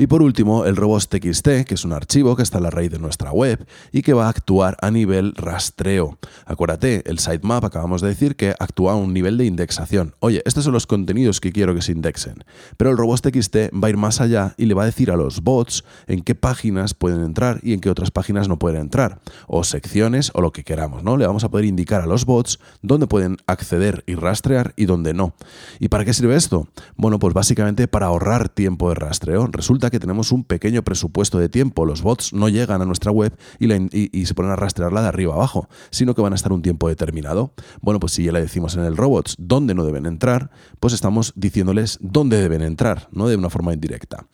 Y 0.00 0.06
por 0.06 0.22
último, 0.22 0.64
el 0.64 0.76
robots.txt, 0.76 1.64
que 1.66 1.74
es 1.74 1.84
un 1.84 1.92
archivo 1.92 2.36
que 2.36 2.44
está 2.44 2.58
en 2.58 2.62
la 2.62 2.70
raíz 2.70 2.92
de 2.92 3.00
nuestra 3.00 3.32
web 3.32 3.66
y 3.90 4.02
que 4.02 4.12
va 4.12 4.26
a 4.26 4.28
actuar 4.28 4.76
a 4.80 4.92
nivel 4.92 5.34
rastreo. 5.34 6.18
Acuérdate, 6.46 7.02
el 7.10 7.18
sitemap 7.18 7.64
acabamos 7.64 8.00
de 8.00 8.06
decir 8.06 8.36
que 8.36 8.54
actúa 8.60 8.92
a 8.92 8.94
un 8.94 9.12
nivel 9.12 9.36
de 9.36 9.46
indexación. 9.46 10.14
Oye, 10.20 10.40
estos 10.46 10.62
son 10.62 10.72
los 10.72 10.86
contenidos 10.86 11.40
que 11.40 11.50
quiero 11.50 11.74
que 11.74 11.82
se 11.82 11.90
indexen. 11.90 12.44
Pero 12.76 12.90
el 12.90 12.96
robots.txt 12.96 13.56
va 13.74 13.88
a 13.88 13.90
ir 13.90 13.96
más 13.96 14.20
allá 14.20 14.54
y 14.56 14.66
le 14.66 14.74
va 14.74 14.84
a 14.84 14.86
decir 14.86 15.10
a 15.10 15.16
los 15.16 15.42
bots 15.42 15.82
en 16.06 16.22
qué 16.22 16.36
páginas 16.36 16.94
pueden 16.94 17.24
entrar 17.24 17.58
y 17.64 17.72
en 17.72 17.80
qué 17.80 17.90
otras 17.90 18.12
páginas 18.12 18.46
no 18.46 18.56
pueden 18.56 18.82
entrar. 18.82 19.18
O 19.48 19.64
secciones 19.64 20.30
o 20.32 20.42
lo 20.42 20.52
que 20.52 20.62
queramos, 20.62 21.02
¿no? 21.02 21.16
Le 21.16 21.26
vamos 21.26 21.42
a 21.42 21.48
poder 21.48 21.64
indicar 21.64 22.02
a 22.02 22.06
los 22.06 22.24
bots 22.24 22.60
dónde 22.82 23.08
pueden 23.08 23.38
acceder 23.48 24.04
y 24.06 24.14
rastrear 24.14 24.74
y 24.76 24.86
dónde 24.86 25.12
no. 25.12 25.34
¿Y 25.80 25.88
para 25.88 26.04
qué 26.04 26.14
sirve 26.14 26.36
esto? 26.36 26.68
Bueno, 26.94 27.18
pues 27.18 27.34
básicamente 27.34 27.88
para 27.88 28.06
ahorrar 28.06 28.48
tiempo 28.48 28.90
de 28.90 28.94
rastreo. 28.94 29.48
Resulta 29.48 29.87
que 29.90 30.00
tenemos 30.00 30.32
un 30.32 30.44
pequeño 30.44 30.82
presupuesto 30.82 31.38
de 31.38 31.48
tiempo. 31.48 31.86
Los 31.86 32.02
bots 32.02 32.32
no 32.32 32.48
llegan 32.48 32.82
a 32.82 32.84
nuestra 32.84 33.10
web 33.10 33.36
y, 33.58 34.26
se 34.26 34.34
ponen 34.34 34.52
a 34.52 34.56
rastrearla 34.56 35.02
de 35.02 35.08
arriba 35.08 35.34
abajo, 35.34 35.68
sino 35.90 36.14
que 36.14 36.22
van 36.22 36.32
a 36.32 36.36
estar 36.36 36.52
un 36.52 36.62
tiempo 36.62 36.88
determinado. 36.88 37.52
Bueno, 37.80 38.00
pues 38.00 38.12
si 38.12 38.24
ya 38.24 38.32
le 38.32 38.40
decimos 38.40 38.76
en 38.76 38.84
el 38.84 38.96
robots 38.96 39.36
dónde 39.38 39.74
no 39.74 39.84
deben 39.84 40.06
entrar, 40.06 40.50
pues 40.80 40.92
estamos 40.92 41.32
diciéndoles 41.36 41.98
dónde 42.00 42.40
deben 42.40 42.62
entrar, 42.62 43.08
no 43.12 43.28
de 43.28 43.36
una 43.36 43.50
forma 43.50 43.72
indirecta. 43.72 44.26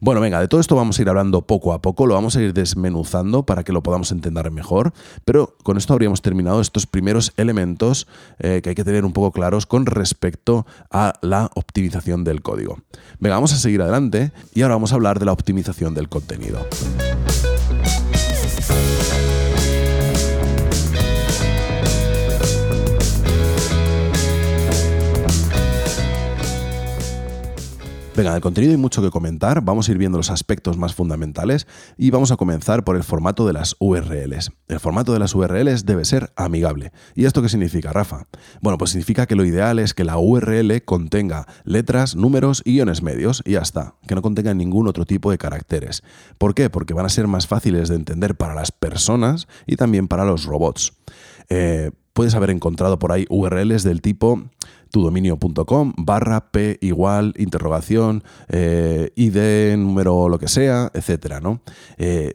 Bueno, 0.00 0.20
venga, 0.20 0.40
de 0.40 0.46
todo 0.46 0.60
esto 0.60 0.76
vamos 0.76 0.98
a 0.98 1.02
ir 1.02 1.08
hablando 1.08 1.42
poco 1.42 1.72
a 1.72 1.82
poco, 1.82 2.06
lo 2.06 2.14
vamos 2.14 2.36
a 2.36 2.42
ir 2.42 2.54
desmenuzando 2.54 3.44
para 3.44 3.64
que 3.64 3.72
lo 3.72 3.82
podamos 3.82 4.12
entender 4.12 4.48
mejor, 4.52 4.92
pero 5.24 5.56
con 5.64 5.76
esto 5.76 5.92
habríamos 5.92 6.22
terminado 6.22 6.60
estos 6.60 6.86
primeros 6.86 7.32
elementos 7.36 8.06
eh, 8.38 8.60
que 8.62 8.70
hay 8.70 8.74
que 8.76 8.84
tener 8.84 9.04
un 9.04 9.12
poco 9.12 9.32
claros 9.32 9.66
con 9.66 9.86
respecto 9.86 10.66
a 10.92 11.14
la 11.20 11.50
optimización 11.54 12.22
del 12.22 12.42
código. 12.42 12.78
Venga, 13.18 13.34
vamos 13.34 13.52
a 13.52 13.56
seguir 13.56 13.82
adelante 13.82 14.30
y 14.54 14.62
ahora 14.62 14.76
vamos 14.76 14.92
a 14.92 14.94
hablar 14.98 15.18
de 15.18 15.26
la 15.26 15.32
optimización 15.32 15.94
del 15.94 16.08
contenido. 16.08 16.58
Venga, 28.18 28.32
del 28.32 28.42
contenido 28.42 28.72
hay 28.72 28.78
mucho 28.78 29.00
que 29.00 29.12
comentar, 29.12 29.62
vamos 29.62 29.88
a 29.88 29.92
ir 29.92 29.98
viendo 29.98 30.18
los 30.18 30.32
aspectos 30.32 30.76
más 30.76 30.92
fundamentales 30.92 31.68
y 31.96 32.10
vamos 32.10 32.32
a 32.32 32.36
comenzar 32.36 32.82
por 32.82 32.96
el 32.96 33.04
formato 33.04 33.46
de 33.46 33.52
las 33.52 33.76
URLs. 33.78 34.50
El 34.66 34.80
formato 34.80 35.12
de 35.12 35.20
las 35.20 35.36
URLs 35.36 35.86
debe 35.86 36.04
ser 36.04 36.32
amigable. 36.34 36.90
¿Y 37.14 37.26
esto 37.26 37.42
qué 37.42 37.48
significa, 37.48 37.92
Rafa? 37.92 38.26
Bueno, 38.60 38.76
pues 38.76 38.90
significa 38.90 39.26
que 39.26 39.36
lo 39.36 39.44
ideal 39.44 39.78
es 39.78 39.94
que 39.94 40.02
la 40.02 40.18
URL 40.18 40.82
contenga 40.84 41.46
letras, 41.62 42.16
números 42.16 42.60
y 42.64 42.72
guiones 42.72 43.04
medios 43.04 43.40
y 43.46 43.52
ya 43.52 43.60
está, 43.60 43.94
que 44.08 44.16
no 44.16 44.22
contenga 44.22 44.52
ningún 44.52 44.88
otro 44.88 45.04
tipo 45.04 45.30
de 45.30 45.38
caracteres. 45.38 46.02
¿Por 46.38 46.56
qué? 46.56 46.70
Porque 46.70 46.94
van 46.94 47.06
a 47.06 47.10
ser 47.10 47.28
más 47.28 47.46
fáciles 47.46 47.88
de 47.88 47.94
entender 47.94 48.34
para 48.34 48.56
las 48.56 48.72
personas 48.72 49.46
y 49.64 49.76
también 49.76 50.08
para 50.08 50.24
los 50.24 50.44
robots. 50.44 50.92
Eh, 51.50 51.92
puedes 52.18 52.34
haber 52.34 52.50
encontrado 52.50 52.98
por 52.98 53.12
ahí 53.12 53.26
URLs 53.30 53.84
del 53.84 54.02
tipo 54.02 54.42
tudominio.com 54.90 55.92
barra 55.96 56.50
p 56.50 56.76
igual 56.80 57.32
interrogación 57.36 58.24
eh, 58.48 59.12
id 59.14 59.76
número 59.76 60.28
lo 60.28 60.40
que 60.40 60.48
sea 60.48 60.90
etcétera 60.94 61.40
no 61.40 61.60
eh, 61.96 62.32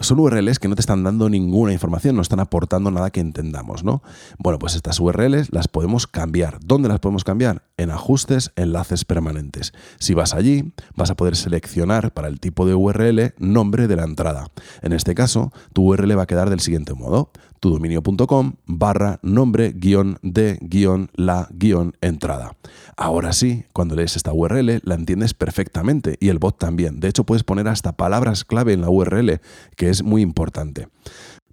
son 0.00 0.20
URLs 0.20 0.58
que 0.58 0.68
no 0.68 0.74
te 0.74 0.80
están 0.80 1.04
dando 1.04 1.28
ninguna 1.28 1.74
información 1.74 2.16
no 2.16 2.22
están 2.22 2.40
aportando 2.40 2.90
nada 2.90 3.10
que 3.10 3.20
entendamos 3.20 3.84
no 3.84 4.02
bueno 4.38 4.58
pues 4.58 4.74
estas 4.74 5.00
URLs 5.00 5.52
las 5.52 5.68
podemos 5.68 6.06
cambiar. 6.06 6.58
Dónde 6.64 6.88
las 6.88 7.00
podemos 7.00 7.24
cambiar 7.24 7.62
en 7.76 7.90
ajustes 7.90 8.52
enlaces 8.56 9.04
permanentes. 9.04 9.72
Si 9.98 10.14
vas 10.14 10.34
allí 10.34 10.72
vas 10.94 11.10
a 11.10 11.16
poder 11.16 11.36
seleccionar 11.36 12.12
para 12.12 12.28
el 12.28 12.40
tipo 12.40 12.66
de 12.66 12.74
URL 12.74 13.34
nombre 13.38 13.88
de 13.88 13.96
la 13.96 14.04
entrada. 14.04 14.48
En 14.82 14.92
este 14.92 15.14
caso 15.14 15.52
tu 15.72 15.92
URL 15.92 16.18
va 16.18 16.22
a 16.22 16.26
quedar 16.26 16.50
del 16.50 16.60
siguiente 16.60 16.94
modo 16.94 17.30
tudominio.com 17.60 18.54
barra 18.66 19.18
nombre 19.22 19.72
guion 19.72 20.18
de 20.22 20.58
guion 20.60 21.10
la 21.14 21.48
guion 21.50 21.96
entrada. 22.00 22.56
Ahora 22.96 23.32
sí, 23.32 23.64
cuando 23.72 23.94
lees 23.94 24.16
esta 24.16 24.32
URL 24.32 24.80
la 24.82 24.94
entiendes 24.94 25.34
perfectamente 25.34 26.16
y 26.20 26.28
el 26.28 26.38
bot 26.38 26.58
también. 26.58 27.00
De 27.00 27.08
hecho, 27.08 27.24
puedes 27.24 27.44
poner 27.44 27.68
hasta 27.68 27.96
palabras 27.96 28.44
clave 28.44 28.72
en 28.72 28.80
la 28.80 28.90
URL, 28.90 29.40
que 29.76 29.90
es 29.90 30.02
muy 30.02 30.22
importante. 30.22 30.88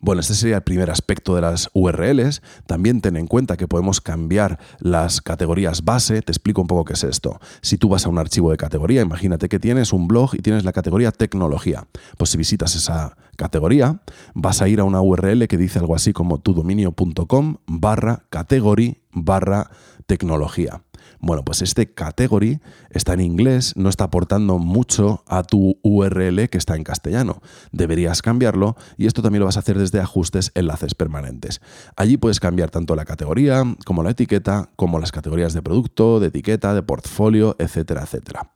Bueno, 0.04 0.20
este 0.20 0.34
sería 0.34 0.58
el 0.58 0.64
primer 0.64 0.92
aspecto 0.92 1.34
de 1.34 1.40
las 1.40 1.70
URLs. 1.72 2.42
También 2.66 3.00
ten 3.00 3.16
en 3.16 3.26
cuenta 3.26 3.56
que 3.56 3.70
podemos 3.70 4.02
cambiar 4.02 4.60
las 4.80 5.22
categorías 5.22 5.86
base. 5.86 6.22
Te 6.22 6.34
explico 6.34 6.60
un 6.60 6.68
poco 6.68 6.84
qué 6.84 6.92
es 6.92 7.06
esto. 7.06 7.40
Si 7.62 7.78
tú 7.78 7.88
vas 7.88 8.06
a 8.06 8.10
un 8.10 8.18
archivo 8.18 8.52
de 8.52 8.58
categoría, 8.58 9.02
imagínate 9.02 9.48
que 9.48 9.60
tienes 9.60 9.94
un 9.94 10.10
blog 10.10 10.36
y 10.36 10.40
tienes 10.40 10.66
la 10.66 10.74
categoría 10.74 11.14
tecnología. 11.14 11.88
Pues 12.18 12.32
si 12.32 12.38
visitas 12.38 12.76
esa 12.76 13.16
categoría, 13.36 14.02
vas 14.34 14.62
a 14.62 14.68
ir 14.68 14.80
a 14.80 14.84
una 14.84 15.02
URL 15.02 15.48
que 15.48 15.58
dice 15.58 15.80
algo 15.80 15.96
así 15.96 16.14
como 16.14 16.40
tudominio.com 16.40 17.58
barra 17.68 18.26
category 18.30 19.02
barra 19.12 19.70
tecnología. 20.06 20.82
Bueno, 21.26 21.46
pues 21.46 21.62
este 21.62 21.94
category 21.94 22.60
está 22.90 23.14
en 23.14 23.22
inglés, 23.22 23.78
no 23.78 23.88
está 23.88 24.04
aportando 24.04 24.58
mucho 24.58 25.24
a 25.26 25.44
tu 25.44 25.78
URL 25.82 26.50
que 26.50 26.58
está 26.58 26.76
en 26.76 26.84
castellano. 26.84 27.42
Deberías 27.72 28.22
cambiarlo 28.22 28.76
y 28.98 29.08
esto 29.08 29.22
también 29.22 29.40
lo 29.40 29.46
vas 29.46 29.56
a 29.56 29.62
hacer 29.62 29.80
desde 29.80 30.02
ajustes 30.02 30.52
enlaces 30.54 30.96
permanentes. 30.96 31.62
Allí 31.96 32.18
puedes 32.18 32.42
cambiar 32.42 32.72
tanto 32.72 32.94
la 32.98 33.06
categoría 33.06 33.64
como 33.86 34.04
la 34.04 34.12
etiqueta, 34.12 34.70
como 34.76 35.00
las 35.00 35.14
categorías 35.14 35.54
de 35.54 35.62
producto, 35.62 36.20
de 36.20 36.28
etiqueta, 36.28 36.74
de 36.74 36.84
portfolio, 36.84 37.56
etcétera, 37.58 38.04
etcétera. 38.04 38.52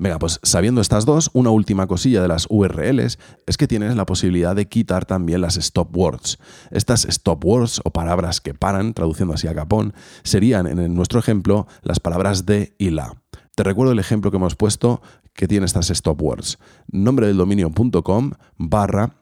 Venga, 0.00 0.18
pues 0.18 0.40
sabiendo 0.42 0.80
estas 0.80 1.04
dos, 1.04 1.28
una 1.34 1.50
última 1.50 1.86
cosilla 1.86 2.22
de 2.22 2.28
las 2.28 2.46
URLs 2.48 3.18
es 3.46 3.56
que 3.58 3.68
tienes 3.68 3.94
la 3.96 4.06
posibilidad 4.06 4.56
de 4.56 4.66
quitar 4.66 5.04
también 5.04 5.42
las 5.42 5.58
stop 5.58 5.94
words. 5.94 6.38
Estas 6.70 7.04
stop 7.04 7.44
words 7.44 7.82
o 7.84 7.90
palabras 7.90 8.40
que 8.40 8.54
paran, 8.54 8.94
traduciendo 8.94 9.34
así 9.34 9.46
a 9.46 9.54
capón, 9.54 9.92
serían 10.22 10.66
en 10.66 10.94
nuestro 10.94 11.20
ejemplo 11.20 11.66
las 11.82 12.00
palabras 12.00 12.46
de 12.46 12.74
y 12.78 12.88
la. 12.88 13.20
Te 13.54 13.62
recuerdo 13.62 13.92
el 13.92 13.98
ejemplo 13.98 14.30
que 14.30 14.38
hemos 14.38 14.56
puesto 14.56 15.02
que 15.34 15.46
tiene 15.46 15.66
estas 15.66 15.90
stop 15.90 16.22
words. 16.22 16.58
Nombre 16.90 17.26
del 17.26 17.36
dominio.com 17.36 18.30
barra 18.56 19.16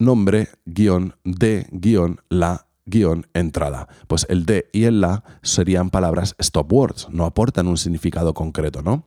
nombre 0.00 0.48
guion 0.64 1.14
de 1.22 1.68
guion 1.70 2.20
la 2.28 2.66
guion 2.86 3.28
entrada. 3.34 3.86
Pues 4.08 4.26
el 4.28 4.46
de 4.46 4.68
y 4.72 4.82
el 4.82 5.00
la 5.00 5.22
serían 5.42 5.90
palabras 5.90 6.34
stop 6.40 6.72
words, 6.72 7.06
no 7.10 7.24
aportan 7.24 7.68
un 7.68 7.76
significado 7.76 8.34
concreto, 8.34 8.82
¿no? 8.82 9.06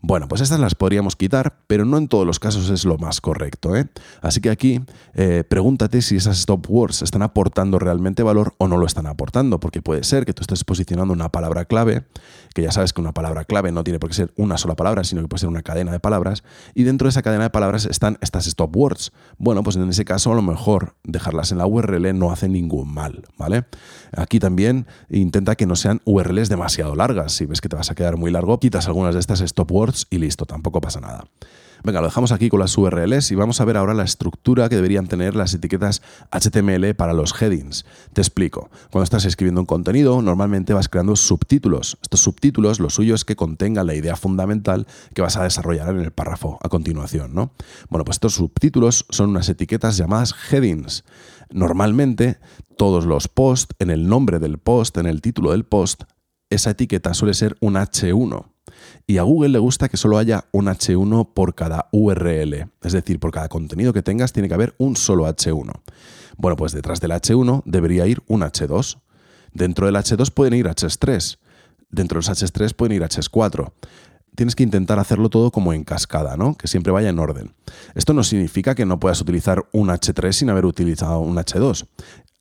Bueno, 0.00 0.28
pues 0.28 0.40
estas 0.40 0.60
las 0.60 0.74
podríamos 0.74 1.16
quitar, 1.16 1.58
pero 1.66 1.84
no 1.84 1.98
en 1.98 2.08
todos 2.08 2.26
los 2.26 2.38
casos 2.38 2.70
es 2.70 2.84
lo 2.84 2.98
más 2.98 3.20
correcto. 3.20 3.74
¿eh? 3.74 3.88
Así 4.20 4.40
que 4.40 4.50
aquí 4.50 4.82
eh, 5.14 5.42
pregúntate 5.48 6.02
si 6.02 6.16
esas 6.16 6.38
stop 6.38 6.66
words 6.68 7.02
están 7.02 7.22
aportando 7.22 7.78
realmente 7.78 8.22
valor 8.22 8.54
o 8.58 8.68
no 8.68 8.76
lo 8.76 8.86
están 8.86 9.06
aportando, 9.06 9.58
porque 9.58 9.82
puede 9.82 10.04
ser 10.04 10.26
que 10.26 10.32
tú 10.32 10.42
estés 10.42 10.64
posicionando 10.64 11.14
una 11.14 11.30
palabra 11.30 11.64
clave, 11.64 12.04
que 12.54 12.62
ya 12.62 12.72
sabes 12.72 12.92
que 12.92 13.00
una 13.00 13.12
palabra 13.12 13.44
clave 13.44 13.72
no 13.72 13.84
tiene 13.84 13.98
por 13.98 14.10
qué 14.10 14.16
ser 14.16 14.32
una 14.36 14.58
sola 14.58 14.76
palabra, 14.76 15.02
sino 15.02 15.22
que 15.22 15.28
puede 15.28 15.40
ser 15.40 15.48
una 15.48 15.62
cadena 15.62 15.92
de 15.92 16.00
palabras, 16.00 16.44
y 16.74 16.84
dentro 16.84 17.06
de 17.06 17.10
esa 17.10 17.22
cadena 17.22 17.44
de 17.44 17.50
palabras 17.50 17.86
están 17.86 18.18
estas 18.20 18.46
stop 18.46 18.76
words. 18.76 19.12
Bueno, 19.38 19.62
pues 19.62 19.76
en 19.76 19.88
ese 19.88 20.04
caso 20.04 20.30
a 20.32 20.34
lo 20.34 20.42
mejor 20.42 20.94
dejarlas 21.04 21.52
en 21.52 21.58
la 21.58 21.66
URL 21.66 22.16
no 22.18 22.30
hace 22.30 22.48
ningún 22.48 22.92
mal, 22.92 23.24
¿vale? 23.38 23.64
Aquí 24.16 24.38
también 24.38 24.86
intenta 25.08 25.56
que 25.56 25.66
no 25.66 25.74
sean 25.74 26.00
URLs 26.04 26.48
demasiado 26.48 26.94
largas. 26.94 27.32
Si 27.32 27.46
ves 27.46 27.60
que 27.60 27.68
te 27.68 27.76
vas 27.76 27.90
a 27.90 27.94
quedar 27.94 28.16
muy 28.16 28.30
largo, 28.30 28.60
quitas 28.60 28.86
algunas 28.86 29.14
de 29.14 29.20
estas 29.20 29.40
stop 29.40 29.72
words 29.72 29.85
y 30.10 30.18
listo, 30.18 30.46
tampoco 30.46 30.80
pasa 30.80 31.00
nada. 31.00 31.24
Venga, 31.86 32.00
lo 32.00 32.08
dejamos 32.08 32.32
aquí 32.32 32.48
con 32.48 32.58
las 32.58 32.76
URLs 32.76 33.30
y 33.30 33.36
vamos 33.36 33.60
a 33.60 33.64
ver 33.64 33.76
ahora 33.76 33.94
la 33.94 34.02
estructura 34.02 34.68
que 34.68 34.74
deberían 34.74 35.06
tener 35.06 35.36
las 35.36 35.54
etiquetas 35.54 36.02
HTML 36.32 36.94
para 36.96 37.12
los 37.12 37.40
headings. 37.40 37.84
Te 38.12 38.20
explico. 38.20 38.70
Cuando 38.90 39.04
estás 39.04 39.24
escribiendo 39.24 39.60
un 39.60 39.66
contenido, 39.66 40.20
normalmente 40.20 40.74
vas 40.74 40.88
creando 40.88 41.14
subtítulos. 41.14 41.98
Estos 42.02 42.20
subtítulos, 42.20 42.80
lo 42.80 42.90
suyo 42.90 43.14
es 43.14 43.24
que 43.24 43.36
contengan 43.36 43.86
la 43.86 43.94
idea 43.94 44.16
fundamental 44.16 44.86
que 45.14 45.22
vas 45.22 45.36
a 45.36 45.44
desarrollar 45.44 45.88
en 45.90 46.00
el 46.00 46.10
párrafo 46.10 46.58
a 46.60 46.68
continuación, 46.68 47.34
¿no? 47.34 47.52
Bueno, 47.88 48.04
pues 48.04 48.16
estos 48.16 48.34
subtítulos 48.34 49.06
son 49.10 49.30
unas 49.30 49.48
etiquetas 49.48 49.96
llamadas 49.96 50.34
headings. 50.50 51.04
Normalmente, 51.50 52.38
todos 52.76 53.06
los 53.06 53.28
posts, 53.28 53.76
en 53.78 53.90
el 53.90 54.08
nombre 54.08 54.40
del 54.40 54.58
post, 54.58 54.98
en 54.98 55.06
el 55.06 55.20
título 55.20 55.52
del 55.52 55.64
post, 55.64 56.02
esa 56.50 56.70
etiqueta 56.70 57.14
suele 57.14 57.34
ser 57.34 57.56
un 57.60 57.74
H1. 57.74 58.55
Y 59.06 59.18
a 59.18 59.22
Google 59.22 59.50
le 59.50 59.58
gusta 59.58 59.88
que 59.88 59.96
solo 59.96 60.18
haya 60.18 60.46
un 60.52 60.66
H1 60.66 61.32
por 61.32 61.54
cada 61.54 61.88
URL. 61.92 62.68
Es 62.82 62.92
decir, 62.92 63.20
por 63.20 63.30
cada 63.30 63.48
contenido 63.48 63.92
que 63.92 64.02
tengas 64.02 64.32
tiene 64.32 64.48
que 64.48 64.54
haber 64.54 64.74
un 64.78 64.96
solo 64.96 65.26
H1. 65.26 65.72
Bueno, 66.36 66.56
pues 66.56 66.72
detrás 66.72 67.00
del 67.00 67.12
H1 67.12 67.62
debería 67.64 68.06
ir 68.06 68.22
un 68.26 68.42
H2. 68.42 68.98
Dentro 69.52 69.86
del 69.86 69.96
H2 69.96 70.30
pueden 70.32 70.54
ir 70.54 70.66
H3. 70.66 71.38
Dentro 71.90 72.20
de 72.20 72.26
los 72.26 72.42
H3 72.42 72.74
pueden 72.74 72.96
ir 72.96 73.02
H4 73.02 73.72
tienes 74.36 74.54
que 74.54 74.62
intentar 74.62 74.98
hacerlo 75.00 75.30
todo 75.30 75.50
como 75.50 75.72
en 75.72 75.82
cascada, 75.82 76.36
¿no? 76.36 76.54
Que 76.54 76.68
siempre 76.68 76.92
vaya 76.92 77.08
en 77.08 77.18
orden. 77.18 77.54
Esto 77.94 78.12
no 78.12 78.22
significa 78.22 78.74
que 78.74 78.86
no 78.86 79.00
puedas 79.00 79.20
utilizar 79.20 79.64
un 79.72 79.88
H3 79.88 80.32
sin 80.32 80.50
haber 80.50 80.66
utilizado 80.66 81.18
un 81.20 81.36
H2. 81.36 81.86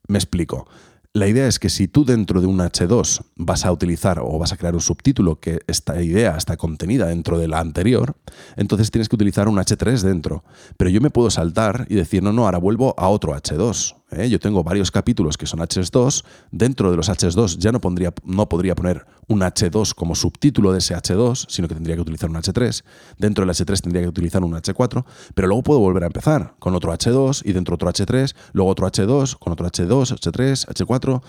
Me 0.07 0.19
explico. 0.19 0.67
La 1.15 1.29
idea 1.29 1.47
es 1.47 1.59
que 1.59 1.69
si 1.69 1.87
tú 1.87 2.03
dentro 2.03 2.41
de 2.41 2.47
un 2.47 2.59
H2 2.59 3.21
vas 3.37 3.65
a 3.65 3.71
utilizar 3.71 4.19
o 4.19 4.37
vas 4.37 4.51
a 4.51 4.57
crear 4.57 4.75
un 4.75 4.81
subtítulo 4.81 5.39
que 5.39 5.61
esta 5.65 6.01
idea 6.01 6.35
está 6.35 6.57
contenida 6.57 7.05
dentro 7.05 7.39
de 7.39 7.47
la 7.47 7.61
anterior, 7.61 8.17
entonces 8.57 8.91
tienes 8.91 9.07
que 9.07 9.15
utilizar 9.15 9.47
un 9.47 9.55
H3 9.55 10.01
dentro. 10.01 10.43
Pero 10.75 10.89
yo 10.89 10.99
me 10.99 11.11
puedo 11.11 11.29
saltar 11.29 11.87
y 11.89 11.95
decir, 11.95 12.21
no, 12.21 12.33
no, 12.33 12.43
ahora 12.43 12.57
vuelvo 12.57 12.93
a 12.97 13.07
otro 13.07 13.33
H2. 13.33 13.95
¿Eh? 14.15 14.29
Yo 14.29 14.39
tengo 14.39 14.63
varios 14.63 14.91
capítulos 14.91 15.37
que 15.37 15.45
son 15.45 15.59
H2. 15.59 16.23
Dentro 16.51 16.91
de 16.91 16.97
los 16.97 17.09
H2 17.09 17.57
ya 17.57 17.71
no, 17.71 17.81
pondría, 17.81 18.13
no 18.23 18.49
podría 18.49 18.75
poner 18.75 19.05
un 19.27 19.41
H2 19.41 19.93
como 19.93 20.15
subtítulo 20.15 20.71
de 20.71 20.79
ese 20.79 20.95
H2, 20.95 21.45
sino 21.49 21.67
que 21.67 21.75
tendría 21.75 21.95
que 21.95 22.01
utilizar 22.01 22.29
un 22.29 22.35
H3. 22.35 22.83
Dentro 23.17 23.45
del 23.45 23.53
H3 23.53 23.81
tendría 23.81 24.03
que 24.03 24.09
utilizar 24.09 24.43
un 24.43 24.53
H4, 24.53 25.05
pero 25.33 25.47
luego 25.47 25.63
puedo 25.63 25.79
volver 25.79 26.03
a 26.03 26.07
empezar 26.07 26.55
con 26.59 26.75
otro 26.75 26.93
H2 26.93 27.41
y 27.45 27.53
dentro 27.53 27.75
otro 27.75 27.89
H3, 27.89 28.35
luego 28.53 28.71
otro 28.71 28.87
H2, 28.87 29.37
con 29.37 29.53
otro 29.53 29.67
H2, 29.67 30.19
H3, 30.19 30.67
H4. 30.67 31.21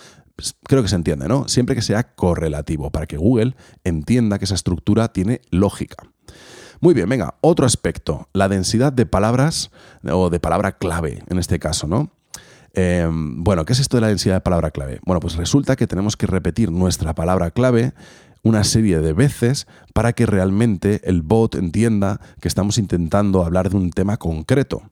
creo 0.64 0.82
que 0.82 0.88
se 0.88 0.96
entiende, 0.96 1.28
¿no? 1.28 1.48
Siempre 1.48 1.74
que 1.74 1.82
sea 1.82 2.14
correlativo, 2.14 2.90
para 2.90 3.06
que 3.06 3.16
Google 3.16 3.56
entienda 3.84 4.38
que 4.38 4.44
esa 4.44 4.54
estructura 4.54 5.12
tiene 5.12 5.40
lógica. 5.50 5.96
Muy 6.80 6.92
bien, 6.92 7.08
venga, 7.08 7.34
otro 7.40 7.64
aspecto, 7.64 8.28
la 8.34 8.48
densidad 8.48 8.92
de 8.92 9.06
palabras 9.06 9.70
o 10.04 10.28
de 10.28 10.40
palabra 10.40 10.76
clave 10.76 11.22
en 11.28 11.38
este 11.38 11.58
caso, 11.58 11.86
¿no? 11.86 12.10
Em, 12.76 13.42
bueno, 13.42 13.64
¿qué 13.64 13.72
es 13.72 13.80
esto 13.80 13.96
de 13.96 14.02
la 14.02 14.08
densidad 14.08 14.34
de 14.34 14.40
palabra 14.42 14.70
clave? 14.70 15.00
Bueno, 15.06 15.18
pues 15.18 15.36
resulta 15.36 15.76
que 15.76 15.86
tenemos 15.86 16.14
que 16.14 16.26
repetir 16.26 16.70
nuestra 16.70 17.14
palabra 17.14 17.50
clave 17.50 17.94
una 18.42 18.64
serie 18.64 19.00
de 19.00 19.14
veces 19.14 19.66
para 19.96 20.12
que 20.12 20.26
realmente 20.26 21.00
el 21.04 21.22
bot 21.22 21.54
entienda 21.54 22.20
que 22.42 22.48
estamos 22.48 22.76
intentando 22.76 23.42
hablar 23.42 23.70
de 23.70 23.78
un 23.78 23.88
tema 23.88 24.18
concreto. 24.18 24.82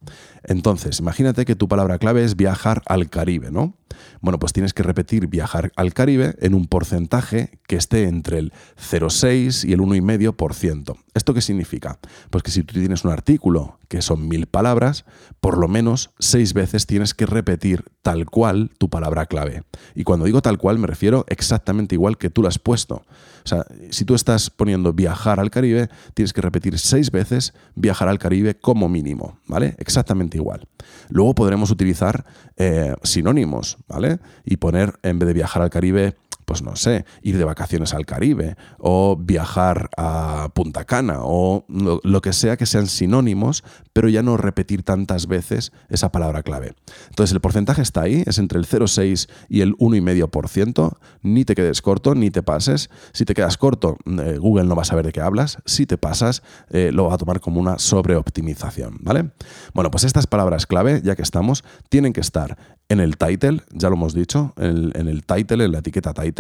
Entonces, 0.44 0.98
imagínate 0.98 1.44
que 1.44 1.56
tu 1.56 1.68
palabra 1.68 1.98
clave 1.98 2.24
es 2.24 2.36
viajar 2.36 2.80
al 2.86 3.10
Caribe, 3.10 3.50
¿no? 3.50 3.74
Bueno, 4.22 4.38
pues 4.38 4.54
tienes 4.54 4.72
que 4.72 4.82
repetir 4.82 5.26
viajar 5.26 5.72
al 5.76 5.92
Caribe 5.92 6.34
en 6.40 6.54
un 6.54 6.66
porcentaje 6.66 7.58
que 7.66 7.76
esté 7.76 8.04
entre 8.04 8.38
el 8.38 8.52
0,6 8.78 9.68
y 9.68 9.74
el 9.74 9.80
1,5%. 9.80 10.96
¿Esto 11.12 11.34
qué 11.34 11.42
significa? 11.42 11.98
Pues 12.30 12.42
que 12.42 12.50
si 12.50 12.62
tú 12.62 12.72
tienes 12.74 13.04
un 13.04 13.10
artículo 13.10 13.78
que 13.88 14.00
son 14.00 14.26
mil 14.26 14.46
palabras, 14.46 15.04
por 15.40 15.58
lo 15.58 15.68
menos 15.68 16.10
seis 16.18 16.54
veces 16.54 16.86
tienes 16.86 17.12
que 17.12 17.26
repetir 17.26 17.84
tal 18.02 18.24
cual 18.26 18.70
tu 18.78 18.88
palabra 18.88 19.26
clave. 19.26 19.64
Y 19.94 20.04
cuando 20.04 20.24
digo 20.24 20.40
tal 20.40 20.56
cual 20.56 20.78
me 20.78 20.86
refiero 20.86 21.26
exactamente 21.28 21.94
igual 21.94 22.16
que 22.16 22.30
tú 22.30 22.40
lo 22.42 22.48
has 22.48 22.58
puesto. 22.58 23.04
O 23.44 23.48
sea, 23.48 23.66
si 23.90 24.06
tú 24.06 24.14
estás 24.14 24.48
poniendo 24.48 24.93
viajar 24.94 25.40
al 25.40 25.50
Caribe, 25.50 25.88
tienes 26.14 26.32
que 26.32 26.40
repetir 26.40 26.78
seis 26.78 27.10
veces 27.10 27.54
viajar 27.74 28.08
al 28.08 28.18
Caribe 28.18 28.54
como 28.54 28.88
mínimo, 28.88 29.38
¿vale? 29.46 29.74
Exactamente 29.78 30.38
igual. 30.38 30.68
Luego 31.08 31.34
podremos 31.34 31.70
utilizar 31.70 32.24
eh, 32.56 32.94
sinónimos, 33.02 33.78
¿vale? 33.88 34.18
Y 34.44 34.56
poner, 34.56 34.94
en 35.02 35.18
vez 35.18 35.26
de 35.26 35.32
viajar 35.32 35.62
al 35.62 35.70
Caribe, 35.70 36.16
pues 36.44 36.62
no 36.62 36.76
sé, 36.76 37.04
ir 37.22 37.38
de 37.38 37.44
vacaciones 37.44 37.94
al 37.94 38.06
Caribe 38.06 38.56
o 38.78 39.16
viajar 39.16 39.90
a 39.96 40.50
Punta 40.54 40.84
Cana 40.84 41.18
o 41.20 41.64
lo, 41.68 42.22
que 42.22 42.32
sea 42.32 42.56
que 42.56 42.66
sean 42.66 42.86
sinónimos, 42.86 43.64
pero 43.92 44.08
ya 44.08 44.22
no 44.22 44.36
repetir 44.36 44.82
tantas 44.82 45.26
veces 45.26 45.72
esa 45.88 46.10
palabra 46.12 46.42
clave. 46.42 46.74
Entonces 47.08 47.32
el 47.34 47.40
porcentaje 47.40 47.82
está 47.82 48.02
ahí, 48.02 48.22
es 48.26 48.38
entre 48.38 48.58
el 48.58 48.66
0,6 48.66 49.28
y 49.48 49.60
el 49.60 49.76
1,5%, 49.76 50.96
ni 51.22 51.44
te 51.44 51.54
quedes 51.54 51.82
corto, 51.82 52.14
ni 52.14 52.30
te 52.30 52.42
pases. 52.42 52.90
Si 53.12 53.24
te 53.24 53.34
quedas 53.34 53.56
corto, 53.58 53.96
eh, 54.06 54.38
Google 54.38 54.64
no 54.64 54.76
va 54.76 54.82
a 54.82 54.86
saber 54.86 55.06
de 55.06 55.12
qué 55.12 55.20
hablas, 55.20 55.58
si 55.64 55.86
te 55.86 55.98
pasas, 55.98 56.42
eh, 56.70 56.90
lo 56.92 57.06
va 57.06 57.14
a 57.14 57.18
tomar 57.18 57.40
como 57.40 57.60
una 57.60 57.78
sobreoptimización, 57.78 58.98
¿vale? 59.00 59.30
Bueno, 59.72 59.90
pues 59.90 60.04
estas 60.04 60.26
palabras 60.26 60.66
clave, 60.66 61.00
ya 61.04 61.16
que 61.16 61.22
estamos, 61.22 61.64
tienen 61.88 62.12
que 62.12 62.20
estar 62.20 62.56
en 62.88 63.00
el 63.00 63.16
title, 63.16 63.62
ya 63.72 63.88
lo 63.88 63.96
hemos 63.96 64.14
dicho, 64.14 64.52
en 64.56 65.08
el, 65.08 65.24
title, 65.24 65.64
en 65.64 65.72
la 65.72 65.78
etiqueta 65.78 66.12
title, 66.12 66.33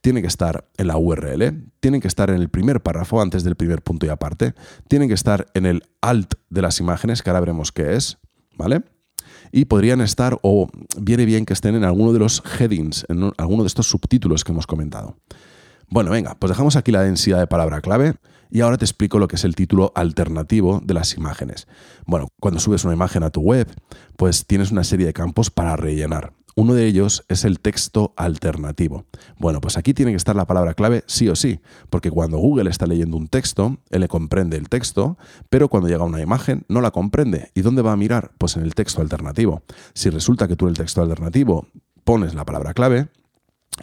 tiene 0.00 0.20
que 0.20 0.28
estar 0.28 0.68
en 0.76 0.86
la 0.86 0.96
URL, 0.96 1.70
tienen 1.80 2.00
que 2.00 2.08
estar 2.08 2.30
en 2.30 2.36
el 2.36 2.48
primer 2.48 2.82
párrafo 2.82 3.20
antes 3.20 3.44
del 3.44 3.56
primer 3.56 3.82
punto 3.82 4.06
y 4.06 4.08
aparte, 4.08 4.54
tienen 4.88 5.08
que 5.08 5.14
estar 5.14 5.46
en 5.54 5.66
el 5.66 5.82
alt 6.00 6.34
de 6.48 6.62
las 6.62 6.80
imágenes, 6.80 7.22
que 7.22 7.30
ahora 7.30 7.40
veremos 7.40 7.72
qué 7.72 7.96
es, 7.96 8.18
¿vale? 8.56 8.82
Y 9.52 9.64
podrían 9.64 10.00
estar, 10.00 10.38
o 10.42 10.68
viene 10.96 11.24
bien 11.24 11.44
que 11.44 11.52
estén 11.52 11.74
en 11.74 11.84
alguno 11.84 12.12
de 12.12 12.20
los 12.20 12.42
headings, 12.58 13.04
en 13.08 13.32
alguno 13.36 13.64
de 13.64 13.68
estos 13.68 13.88
subtítulos 13.88 14.44
que 14.44 14.52
hemos 14.52 14.66
comentado. 14.66 15.16
Bueno, 15.88 16.12
venga, 16.12 16.36
pues 16.38 16.50
dejamos 16.50 16.76
aquí 16.76 16.92
la 16.92 17.02
densidad 17.02 17.40
de 17.40 17.48
palabra 17.48 17.80
clave 17.80 18.14
y 18.48 18.60
ahora 18.60 18.76
te 18.76 18.84
explico 18.84 19.18
lo 19.18 19.26
que 19.26 19.36
es 19.36 19.44
el 19.44 19.56
título 19.56 19.92
alternativo 19.94 20.80
de 20.84 20.94
las 20.94 21.16
imágenes. 21.16 21.66
Bueno, 22.06 22.28
cuando 22.40 22.60
subes 22.60 22.84
una 22.84 22.94
imagen 22.94 23.22
a 23.22 23.30
tu 23.30 23.40
web, 23.40 23.68
pues 24.16 24.46
tienes 24.46 24.70
una 24.70 24.84
serie 24.84 25.06
de 25.06 25.12
campos 25.12 25.50
para 25.50 25.76
rellenar. 25.76 26.32
Uno 26.60 26.74
de 26.74 26.86
ellos 26.86 27.24
es 27.28 27.46
el 27.46 27.58
texto 27.58 28.12
alternativo. 28.18 29.06
Bueno, 29.38 29.62
pues 29.62 29.78
aquí 29.78 29.94
tiene 29.94 30.12
que 30.12 30.18
estar 30.18 30.36
la 30.36 30.46
palabra 30.46 30.74
clave 30.74 31.04
sí 31.06 31.26
o 31.30 31.34
sí, 31.34 31.60
porque 31.88 32.10
cuando 32.10 32.36
Google 32.36 32.68
está 32.68 32.86
leyendo 32.86 33.16
un 33.16 33.28
texto, 33.28 33.78
él 33.88 34.02
le 34.02 34.08
comprende 34.08 34.58
el 34.58 34.68
texto, 34.68 35.16
pero 35.48 35.68
cuando 35.70 35.88
llega 35.88 36.04
una 36.04 36.20
imagen 36.20 36.66
no 36.68 36.82
la 36.82 36.90
comprende. 36.90 37.50
¿Y 37.54 37.62
dónde 37.62 37.80
va 37.80 37.92
a 37.92 37.96
mirar? 37.96 38.32
Pues 38.36 38.58
en 38.58 38.62
el 38.62 38.74
texto 38.74 39.00
alternativo. 39.00 39.62
Si 39.94 40.10
resulta 40.10 40.48
que 40.48 40.56
tú 40.56 40.66
en 40.66 40.72
el 40.72 40.76
texto 40.76 41.00
alternativo 41.00 41.66
pones 42.04 42.34
la 42.34 42.44
palabra 42.44 42.74
clave, 42.74 43.08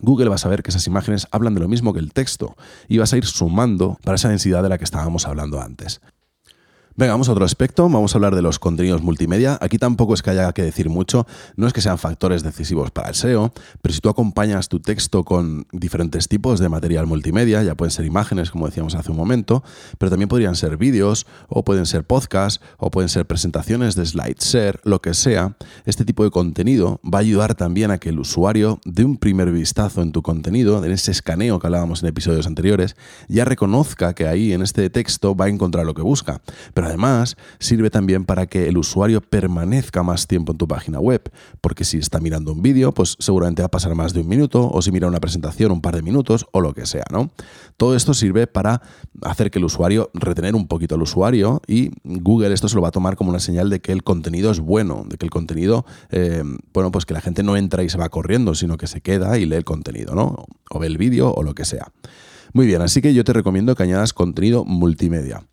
Google 0.03 0.29
va 0.29 0.35
a 0.35 0.37
saber 0.37 0.61
que 0.61 0.69
esas 0.69 0.85
imágenes 0.85 1.27
hablan 1.31 1.55
de 1.55 1.61
lo 1.61 1.67
mismo 1.67 1.93
que 1.93 1.99
el 1.99 2.13
texto 2.13 2.55
y 2.87 2.99
vas 2.99 3.11
a 3.11 3.17
ir 3.17 3.25
sumando 3.25 3.97
para 4.03 4.17
esa 4.17 4.29
densidad 4.29 4.61
de 4.61 4.69
la 4.69 4.77
que 4.77 4.83
estábamos 4.83 5.25
hablando 5.25 5.59
antes. 5.59 5.99
Venga, 6.99 7.13
vamos 7.13 7.29
a 7.29 7.33
otro 7.33 7.45
aspecto, 7.45 7.83
vamos 7.83 8.15
a 8.15 8.17
hablar 8.17 8.33
de 8.33 8.41
los 8.41 8.57
contenidos 8.57 9.03
multimedia. 9.03 9.59
Aquí 9.61 9.77
tampoco 9.77 10.15
es 10.15 10.23
que 10.23 10.31
haya 10.31 10.51
que 10.51 10.63
decir 10.63 10.89
mucho, 10.89 11.27
no 11.55 11.67
es 11.67 11.73
que 11.73 11.79
sean 11.79 11.99
factores 11.99 12.41
decisivos 12.41 12.89
para 12.89 13.09
el 13.09 13.13
SEO, 13.13 13.53
pero 13.83 13.93
si 13.93 14.01
tú 14.01 14.09
acompañas 14.09 14.67
tu 14.67 14.79
texto 14.79 15.23
con 15.23 15.67
diferentes 15.71 16.27
tipos 16.27 16.59
de 16.59 16.69
material 16.69 17.05
multimedia, 17.05 17.61
ya 17.61 17.75
pueden 17.75 17.91
ser 17.91 18.05
imágenes, 18.05 18.49
como 18.49 18.65
decíamos 18.65 18.95
hace 18.95 19.11
un 19.11 19.17
momento, 19.17 19.63
pero 19.99 20.09
también 20.09 20.27
podrían 20.27 20.55
ser 20.55 20.75
vídeos, 20.77 21.27
o 21.49 21.63
pueden 21.63 21.85
ser 21.85 22.03
podcasts, 22.03 22.65
o 22.79 22.89
pueden 22.89 23.09
ser 23.09 23.27
presentaciones 23.27 23.93
de 23.93 24.03
SlideShare, 24.03 24.79
lo 24.83 24.99
que 24.99 25.13
sea, 25.13 25.55
este 25.85 26.03
tipo 26.03 26.23
de 26.23 26.31
contenido 26.31 26.99
va 27.05 27.19
a 27.19 27.21
ayudar 27.21 27.53
también 27.53 27.91
a 27.91 27.99
que 27.99 28.09
el 28.09 28.17
usuario 28.17 28.79
dé 28.85 29.05
un 29.05 29.17
primer 29.17 29.51
vistazo 29.51 30.01
en 30.01 30.11
tu 30.11 30.23
contenido, 30.23 30.83
en 30.83 30.91
ese 30.91 31.11
escaneo 31.11 31.59
que 31.59 31.67
hablábamos 31.67 32.01
en 32.01 32.09
episodios 32.09 32.47
anteriores, 32.47 32.95
ya 33.27 33.45
reconozca 33.45 34.15
que 34.15 34.27
ahí 34.27 34.51
en 34.51 34.63
este 34.63 34.89
texto 34.89 35.35
va 35.35 35.45
a 35.45 35.49
encontrar 35.49 35.85
lo 35.85 35.93
que 35.93 36.01
busca. 36.01 36.41
Además 36.87 37.37
sirve 37.59 37.89
también 37.89 38.25
para 38.25 38.47
que 38.47 38.67
el 38.67 38.77
usuario 38.77 39.21
permanezca 39.21 40.03
más 40.03 40.27
tiempo 40.27 40.53
en 40.53 40.57
tu 40.57 40.67
página 40.67 40.99
web, 40.99 41.31
porque 41.61 41.83
si 41.83 41.97
está 41.97 42.19
mirando 42.19 42.51
un 42.51 42.61
vídeo, 42.61 42.93
pues 42.93 43.15
seguramente 43.19 43.61
va 43.61 43.67
a 43.67 43.71
pasar 43.71 43.95
más 43.95 44.13
de 44.13 44.21
un 44.21 44.27
minuto, 44.27 44.69
o 44.69 44.81
si 44.81 44.91
mira 44.91 45.07
una 45.07 45.19
presentación 45.19 45.71
un 45.71 45.81
par 45.81 45.95
de 45.95 46.01
minutos, 46.01 46.47
o 46.51 46.61
lo 46.61 46.73
que 46.73 46.85
sea, 46.85 47.05
¿no? 47.11 47.31
Todo 47.77 47.95
esto 47.95 48.13
sirve 48.13 48.47
para 48.47 48.81
hacer 49.21 49.51
que 49.51 49.59
el 49.59 49.65
usuario, 49.65 50.09
retener 50.13 50.55
un 50.55 50.67
poquito 50.67 50.95
al 50.95 51.01
usuario, 51.01 51.61
y 51.67 51.91
Google 52.03 52.53
esto 52.53 52.67
se 52.67 52.75
lo 52.75 52.81
va 52.81 52.89
a 52.89 52.91
tomar 52.91 53.15
como 53.15 53.29
una 53.29 53.39
señal 53.39 53.69
de 53.69 53.79
que 53.79 53.91
el 53.91 54.03
contenido 54.03 54.51
es 54.51 54.59
bueno, 54.59 55.05
de 55.07 55.17
que 55.17 55.25
el 55.25 55.31
contenido, 55.31 55.85
eh, 56.09 56.43
bueno, 56.73 56.91
pues 56.91 57.05
que 57.05 57.13
la 57.13 57.21
gente 57.21 57.43
no 57.43 57.57
entra 57.57 57.83
y 57.83 57.89
se 57.89 57.97
va 57.97 58.09
corriendo, 58.09 58.55
sino 58.55 58.77
que 58.77 58.87
se 58.87 59.01
queda 59.01 59.37
y 59.37 59.45
lee 59.45 59.55
el 59.55 59.65
contenido, 59.65 60.15
¿no? 60.15 60.45
O 60.69 60.79
ve 60.79 60.87
el 60.87 60.97
vídeo 60.97 61.33
o 61.33 61.43
lo 61.43 61.53
que 61.53 61.65
sea. 61.65 61.91
Muy 62.53 62.65
bien, 62.65 62.81
así 62.81 63.01
que 63.01 63.13
yo 63.13 63.23
te 63.23 63.33
recomiendo 63.33 63.75
que 63.75 63.83
añadas 63.83 64.13
contenido 64.13 64.65
multimedia. 64.65 65.43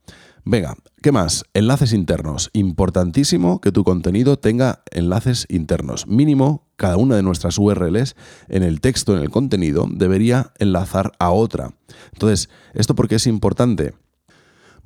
Venga, 0.46 0.76
¿qué 1.00 1.10
más? 1.10 1.44
Enlaces 1.54 1.94
internos. 1.94 2.50
Importantísimo 2.52 3.62
que 3.62 3.72
tu 3.72 3.82
contenido 3.82 4.38
tenga 4.38 4.82
enlaces 4.90 5.46
internos. 5.48 6.06
Mínimo, 6.06 6.66
cada 6.76 6.98
una 6.98 7.16
de 7.16 7.22
nuestras 7.22 7.56
URLs 7.56 8.14
en 8.48 8.62
el 8.62 8.82
texto, 8.82 9.16
en 9.16 9.22
el 9.22 9.30
contenido, 9.30 9.86
debería 9.90 10.52
enlazar 10.58 11.12
a 11.18 11.30
otra. 11.30 11.70
Entonces, 12.12 12.50
¿esto 12.74 12.94
por 12.94 13.08
qué 13.08 13.14
es 13.14 13.26
importante? 13.26 13.94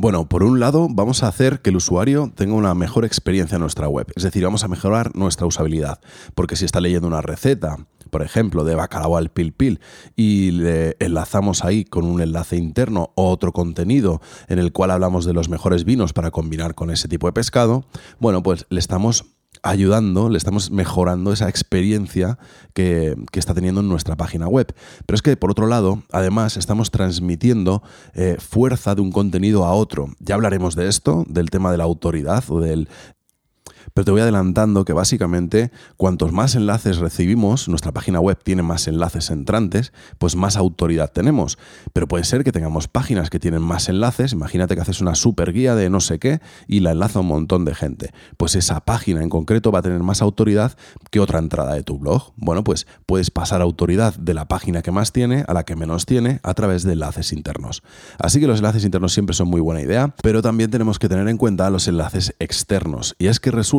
Bueno, 0.00 0.28
por 0.28 0.44
un 0.44 0.60
lado, 0.60 0.86
vamos 0.88 1.24
a 1.24 1.26
hacer 1.26 1.60
que 1.60 1.70
el 1.70 1.76
usuario 1.76 2.30
tenga 2.32 2.54
una 2.54 2.72
mejor 2.72 3.04
experiencia 3.04 3.56
en 3.56 3.62
nuestra 3.62 3.88
web, 3.88 4.06
es 4.14 4.22
decir, 4.22 4.44
vamos 4.44 4.62
a 4.62 4.68
mejorar 4.68 5.16
nuestra 5.16 5.44
usabilidad, 5.44 5.98
porque 6.36 6.54
si 6.54 6.64
está 6.64 6.80
leyendo 6.80 7.08
una 7.08 7.20
receta, 7.20 7.78
por 8.08 8.22
ejemplo, 8.22 8.62
de 8.62 8.76
bacalao 8.76 9.16
al 9.16 9.30
pil 9.30 9.52
pil, 9.52 9.80
y 10.14 10.52
le 10.52 10.94
enlazamos 11.00 11.64
ahí 11.64 11.84
con 11.84 12.04
un 12.04 12.20
enlace 12.20 12.56
interno 12.56 13.10
otro 13.16 13.52
contenido 13.52 14.22
en 14.46 14.60
el 14.60 14.70
cual 14.70 14.92
hablamos 14.92 15.24
de 15.24 15.32
los 15.32 15.48
mejores 15.48 15.82
vinos 15.84 16.12
para 16.12 16.30
combinar 16.30 16.76
con 16.76 16.92
ese 16.92 17.08
tipo 17.08 17.26
de 17.26 17.32
pescado, 17.32 17.84
bueno, 18.20 18.40
pues 18.44 18.66
le 18.70 18.78
estamos 18.78 19.24
ayudando, 19.62 20.28
le 20.28 20.38
estamos 20.38 20.70
mejorando 20.70 21.32
esa 21.32 21.48
experiencia 21.48 22.38
que, 22.72 23.16
está 23.32 23.54
teniendo 23.54 23.80
en 23.80 23.88
nuestra 23.88 24.16
página 24.16 24.48
web. 24.48 24.74
Pero 25.06 25.14
es 25.14 25.22
que, 25.22 25.36
por 25.36 25.50
otro 25.50 25.66
lado, 25.66 26.02
además 26.12 26.56
estamos 26.56 26.90
transmitiendo 26.90 27.82
eh, 28.14 28.36
fuerza 28.38 28.94
de 28.94 29.00
un 29.00 29.12
contenido 29.12 29.64
a 29.64 29.72
otro. 29.72 30.08
Ya 30.18 30.34
hablaremos 30.34 30.74
de 30.74 30.88
esto, 30.88 31.24
del 31.28 31.50
tema 31.50 31.70
de 31.70 31.78
la 31.78 31.84
autoridad 31.84 32.44
o 32.48 32.60
del 32.60 32.88
pero 33.94 34.04
te 34.04 34.10
voy 34.10 34.20
adelantando 34.20 34.84
que 34.84 34.92
básicamente 34.92 35.70
cuantos 35.96 36.32
más 36.32 36.54
enlaces 36.54 36.98
recibimos, 36.98 37.68
nuestra 37.68 37.92
página 37.92 38.20
web 38.20 38.38
tiene 38.42 38.62
más 38.62 38.88
enlaces 38.88 39.30
entrantes, 39.30 39.92
pues 40.18 40.36
más 40.36 40.56
autoridad 40.56 41.10
tenemos. 41.12 41.58
Pero 41.92 42.08
puede 42.08 42.24
ser 42.24 42.44
que 42.44 42.52
tengamos 42.52 42.88
páginas 42.88 43.30
que 43.30 43.38
tienen 43.38 43.62
más 43.62 43.88
enlaces, 43.88 44.32
imagínate 44.32 44.74
que 44.74 44.82
haces 44.82 45.00
una 45.00 45.14
super 45.14 45.52
guía 45.52 45.74
de 45.74 45.90
no 45.90 46.00
sé 46.00 46.18
qué 46.18 46.40
y 46.66 46.80
la 46.80 46.92
enlaza 46.92 47.20
un 47.20 47.26
montón 47.26 47.64
de 47.64 47.74
gente. 47.74 48.12
Pues 48.36 48.54
esa 48.54 48.80
página 48.80 49.22
en 49.22 49.28
concreto 49.28 49.72
va 49.72 49.80
a 49.80 49.82
tener 49.82 50.02
más 50.02 50.22
autoridad 50.22 50.76
que 51.10 51.20
otra 51.20 51.38
entrada 51.38 51.74
de 51.74 51.82
tu 51.82 51.98
blog. 51.98 52.32
Bueno, 52.36 52.64
pues 52.64 52.86
puedes 53.06 53.30
pasar 53.30 53.62
autoridad 53.62 54.14
de 54.14 54.34
la 54.34 54.46
página 54.46 54.82
que 54.82 54.90
más 54.90 55.12
tiene 55.12 55.44
a 55.48 55.54
la 55.54 55.64
que 55.64 55.76
menos 55.76 56.06
tiene 56.06 56.40
a 56.42 56.54
través 56.54 56.82
de 56.82 56.92
enlaces 56.92 57.32
internos. 57.32 57.82
Así 58.18 58.40
que 58.40 58.46
los 58.46 58.58
enlaces 58.58 58.84
internos 58.84 59.12
siempre 59.12 59.34
son 59.34 59.48
muy 59.48 59.60
buena 59.60 59.80
idea, 59.80 60.14
pero 60.22 60.42
también 60.42 60.70
tenemos 60.70 60.98
que 60.98 61.08
tener 61.08 61.28
en 61.28 61.36
cuenta 61.36 61.70
los 61.70 61.88
enlaces 61.88 62.34
externos. 62.38 63.14
Y 63.18 63.26
es 63.26 63.40
que 63.40 63.50
resulta 63.50 63.77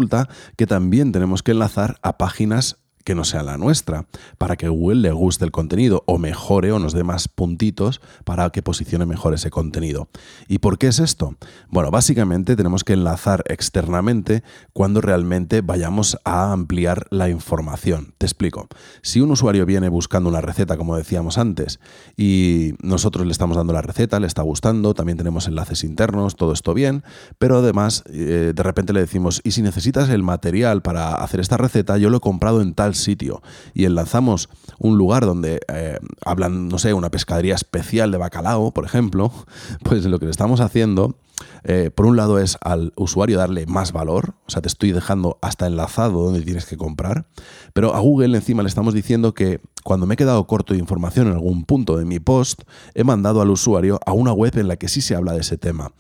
que 0.56 0.68
también 0.68 1.12
tenemos 1.12 1.44
que 1.44 1.52
enlazar 1.52 1.98
a 2.02 2.18
páginas 2.18 2.78
que 3.04 3.16
no 3.16 3.24
sea 3.24 3.44
la 3.44 3.58
nuestra, 3.58 4.06
para 4.38 4.56
que 4.56 4.68
Google 4.68 5.02
le 5.02 5.12
guste 5.12 5.46
el 5.46 5.52
contenido 5.52 6.04
o 6.06 6.18
mejore 6.18 6.72
o 6.72 6.80
nos 6.80 6.94
dé 6.94 7.04
más 7.04 7.28
puntitos 7.28 8.02
para 8.24 8.50
que 8.50 8.62
posicione 8.62 9.06
mejor 9.06 9.34
ese 9.34 9.50
contenido. 9.50 10.10
¿Y 10.48 10.60
por 10.60 10.78
qué 10.78 10.88
es 10.88 11.00
esto? 11.00 11.36
Bueno, 11.70 11.92
básicamente 11.92 12.56
tenemos 12.56 12.84
que 12.84 12.94
enlazar 12.94 13.44
externamente 13.48 14.44
cuando 14.74 15.02
realmente 15.02 15.62
vayamos 15.62 16.18
a 16.24 16.52
ampliar 16.52 17.08
la 17.10 17.30
información. 17.30 18.14
Te 18.18 18.26
explico. 18.26 18.68
Si 19.02 19.22
un 19.22 19.32
usuario 19.32 19.66
viene 19.66 19.90
buscando 19.90 20.30
una 20.30 20.42
receta, 20.42 20.78
como 20.78 20.96
decíamos 20.96 21.38
antes, 21.38 21.80
y 22.18 22.74
nosotros 22.82 23.26
le 23.26 23.32
estamos 23.32 23.58
dando 23.58 23.74
la 23.74 23.82
receta, 23.82 24.20
le 24.20 24.28
está 24.28 24.42
gustando, 24.42 24.94
también 24.94 25.18
tenemos 25.18 25.48
enlaces 25.48 25.84
internos, 25.84 26.36
todo 26.36 26.54
esto 26.54 26.74
bien, 26.74 27.04
pero 27.38 27.58
además 27.58 28.04
eh, 28.08 28.54
de 28.56 28.64
repente 28.64 28.94
le 28.94 29.00
decimos, 29.00 29.42
y 29.44 29.52
si 29.52 29.62
necesitas 29.62 30.10
el 30.10 30.24
material 30.24 30.82
para 30.82 31.16
hacer 31.16 31.40
esta 31.40 31.58
receta, 31.58 31.98
yo 31.98 32.10
lo 32.10 32.18
he 32.18 32.22
comprado 32.22 32.62
en 32.62 32.74
tal 32.74 32.89
sitio 32.96 33.42
y 33.74 33.86
enlazamos 33.86 34.50
un 34.80 34.98
lugar 34.98 35.26
donde 35.26 35.60
eh, 35.68 36.00
hablan, 36.26 36.70
no 36.70 36.80
sé, 36.80 36.94
una 36.94 37.10
pescadería 37.10 37.56
especial 37.56 38.12
de 38.12 38.18
bacalao, 38.18 38.72
por 38.72 38.86
ejemplo, 38.86 39.32
pues 39.84 40.06
lo 40.06 40.20
que 40.20 40.26
le 40.26 40.32
estamos 40.32 40.62
haciendo, 40.62 41.16
eh, 41.64 41.92
por 41.94 42.06
un 42.06 42.18
lado 42.18 42.40
es 42.40 42.58
al 42.62 42.94
usuario 42.96 43.38
darle 43.38 43.66
más 43.66 43.92
valor, 43.92 44.36
o 44.48 44.50
sea, 44.50 44.62
te 44.62 44.68
estoy 44.68 44.92
dejando 44.92 45.38
hasta 45.42 45.68
enlazado 45.68 46.24
donde 46.24 46.42
tienes 46.42 46.66
que 46.66 46.78
comprar, 46.78 47.28
pero 47.74 47.96
a 47.96 48.00
Google 48.00 48.36
encima 48.36 48.64
le 48.64 48.70
estamos 48.70 48.94
diciendo 48.94 49.34
que 49.34 49.62
cuando 49.84 50.06
me 50.06 50.14
he 50.14 50.18
quedado 50.18 50.46
corto 50.48 50.74
de 50.74 50.80
información 50.80 51.28
en 51.28 51.34
algún 51.34 51.64
punto 51.66 51.98
de 51.98 52.06
mi 52.06 52.20
post, 52.20 52.64
he 52.94 53.04
mandado 53.04 53.42
al 53.42 53.50
usuario 53.50 54.00
a 54.06 54.14
una 54.14 54.34
web 54.34 54.58
en 54.58 54.68
la 54.68 54.78
que 54.78 54.88
sí 54.88 55.02
se 55.02 55.16
habla 55.16 55.34
de 55.34 55.42
ese 55.42 55.58
tema. 55.58 55.92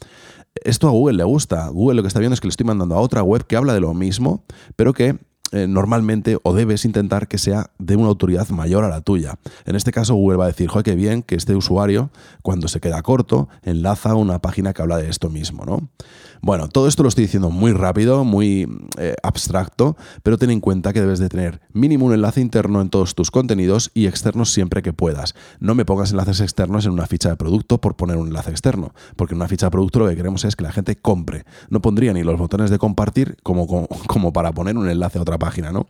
Esto 0.63 0.87
a 0.87 0.91
Google 0.91 1.17
le 1.17 1.23
gusta. 1.23 1.67
Google 1.69 1.95
lo 1.95 2.01
que 2.01 2.07
está 2.07 2.19
viendo 2.19 2.33
es 2.33 2.41
que 2.41 2.47
le 2.47 2.51
estoy 2.51 2.65
mandando 2.65 2.95
a 2.95 2.99
otra 2.99 3.23
web 3.23 3.45
que 3.45 3.55
habla 3.55 3.73
de 3.73 3.79
lo 3.79 3.93
mismo, 3.93 4.43
pero 4.75 4.93
que 4.93 5.17
eh, 5.51 5.67
normalmente 5.67 6.37
o 6.43 6.53
debes 6.53 6.85
intentar 6.85 7.27
que 7.27 7.37
sea 7.37 7.71
de 7.79 7.95
una 7.95 8.07
autoridad 8.07 8.47
mayor 8.49 8.83
a 8.83 8.89
la 8.89 9.01
tuya. 9.01 9.39
En 9.65 9.75
este 9.75 9.91
caso, 9.91 10.13
Google 10.13 10.37
va 10.37 10.45
a 10.45 10.47
decir, 10.47 10.67
joder, 10.69 10.83
qué 10.83 10.95
bien 10.95 11.23
que 11.23 11.35
este 11.35 11.55
usuario, 11.55 12.11
cuando 12.41 12.67
se 12.67 12.79
queda 12.79 13.01
corto, 13.01 13.49
enlaza 13.63 14.15
una 14.15 14.39
página 14.39 14.73
que 14.73 14.81
habla 14.81 14.97
de 14.97 15.09
esto 15.09 15.29
mismo, 15.29 15.65
¿no? 15.65 15.89
Bueno, 16.41 16.69
todo 16.69 16.87
esto 16.87 17.03
lo 17.03 17.09
estoy 17.09 17.25
diciendo 17.25 17.49
muy 17.49 17.73
rápido, 17.73 18.23
muy 18.23 18.67
eh, 18.97 19.15
abstracto, 19.23 19.97
pero 20.23 20.37
ten 20.37 20.51
en 20.51 20.61
cuenta 20.61 20.93
que 20.93 21.01
debes 21.01 21.19
de 21.19 21.27
tener 21.27 21.61
mínimo 21.73 22.05
un 22.05 22.13
enlace 22.13 22.39
interno 22.39 22.81
en 22.81 22.89
todos 22.89 23.13
tus 23.13 23.29
contenidos 23.29 23.91
y 23.93 24.07
externos 24.07 24.51
siempre 24.51 24.81
que 24.81 24.93
puedas. 24.93 25.35
No 25.59 25.75
me 25.75 25.85
pongas 25.85 26.11
enlaces 26.11 26.39
externos 26.39 26.85
en 26.85 26.91
una 26.91 27.07
ficha 27.07 27.29
de 27.29 27.35
producto 27.35 27.81
por 27.81 27.95
poner 27.95 28.17
un 28.17 28.27
enlace 28.27 28.51
externo, 28.51 28.93
porque 29.15 29.33
en 29.33 29.37
una 29.37 29.47
ficha 29.47 29.67
de 29.67 29.71
producto 29.71 29.99
lo 29.99 30.07
que 30.07 30.15
queremos 30.15 30.45
es 30.45 30.55
que 30.55 30.63
la 30.63 30.71
gente 30.71 30.95
compre. 30.95 31.43
No 31.69 31.81
pondría 31.81 32.13
ni 32.13 32.23
los 32.23 32.37
botones 32.37 32.69
de 32.69 32.79
compartir 32.79 33.37
como, 33.43 33.67
como, 33.67 33.87
como 34.07 34.31
para 34.31 34.53
poner 34.53 34.77
un 34.77 34.89
enlace 34.89 35.19
a 35.19 35.21
otra 35.21 35.37
página, 35.37 35.71
¿no? 35.71 35.87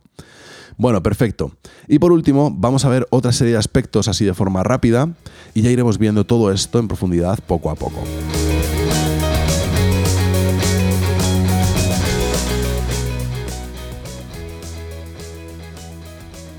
Bueno, 0.76 1.02
perfecto. 1.02 1.52
Y 1.88 1.98
por 1.98 2.10
último, 2.10 2.50
vamos 2.50 2.84
a 2.84 2.88
ver 2.88 3.06
otra 3.10 3.32
serie 3.32 3.52
de 3.52 3.58
aspectos 3.58 4.08
así 4.08 4.24
de 4.24 4.34
forma 4.34 4.62
rápida 4.62 5.10
y 5.54 5.62
ya 5.62 5.70
iremos 5.70 5.98
viendo 5.98 6.24
todo 6.24 6.50
esto 6.52 6.78
en 6.78 6.88
profundidad 6.88 7.38
poco 7.46 7.70
a 7.70 7.74
poco. 7.74 8.02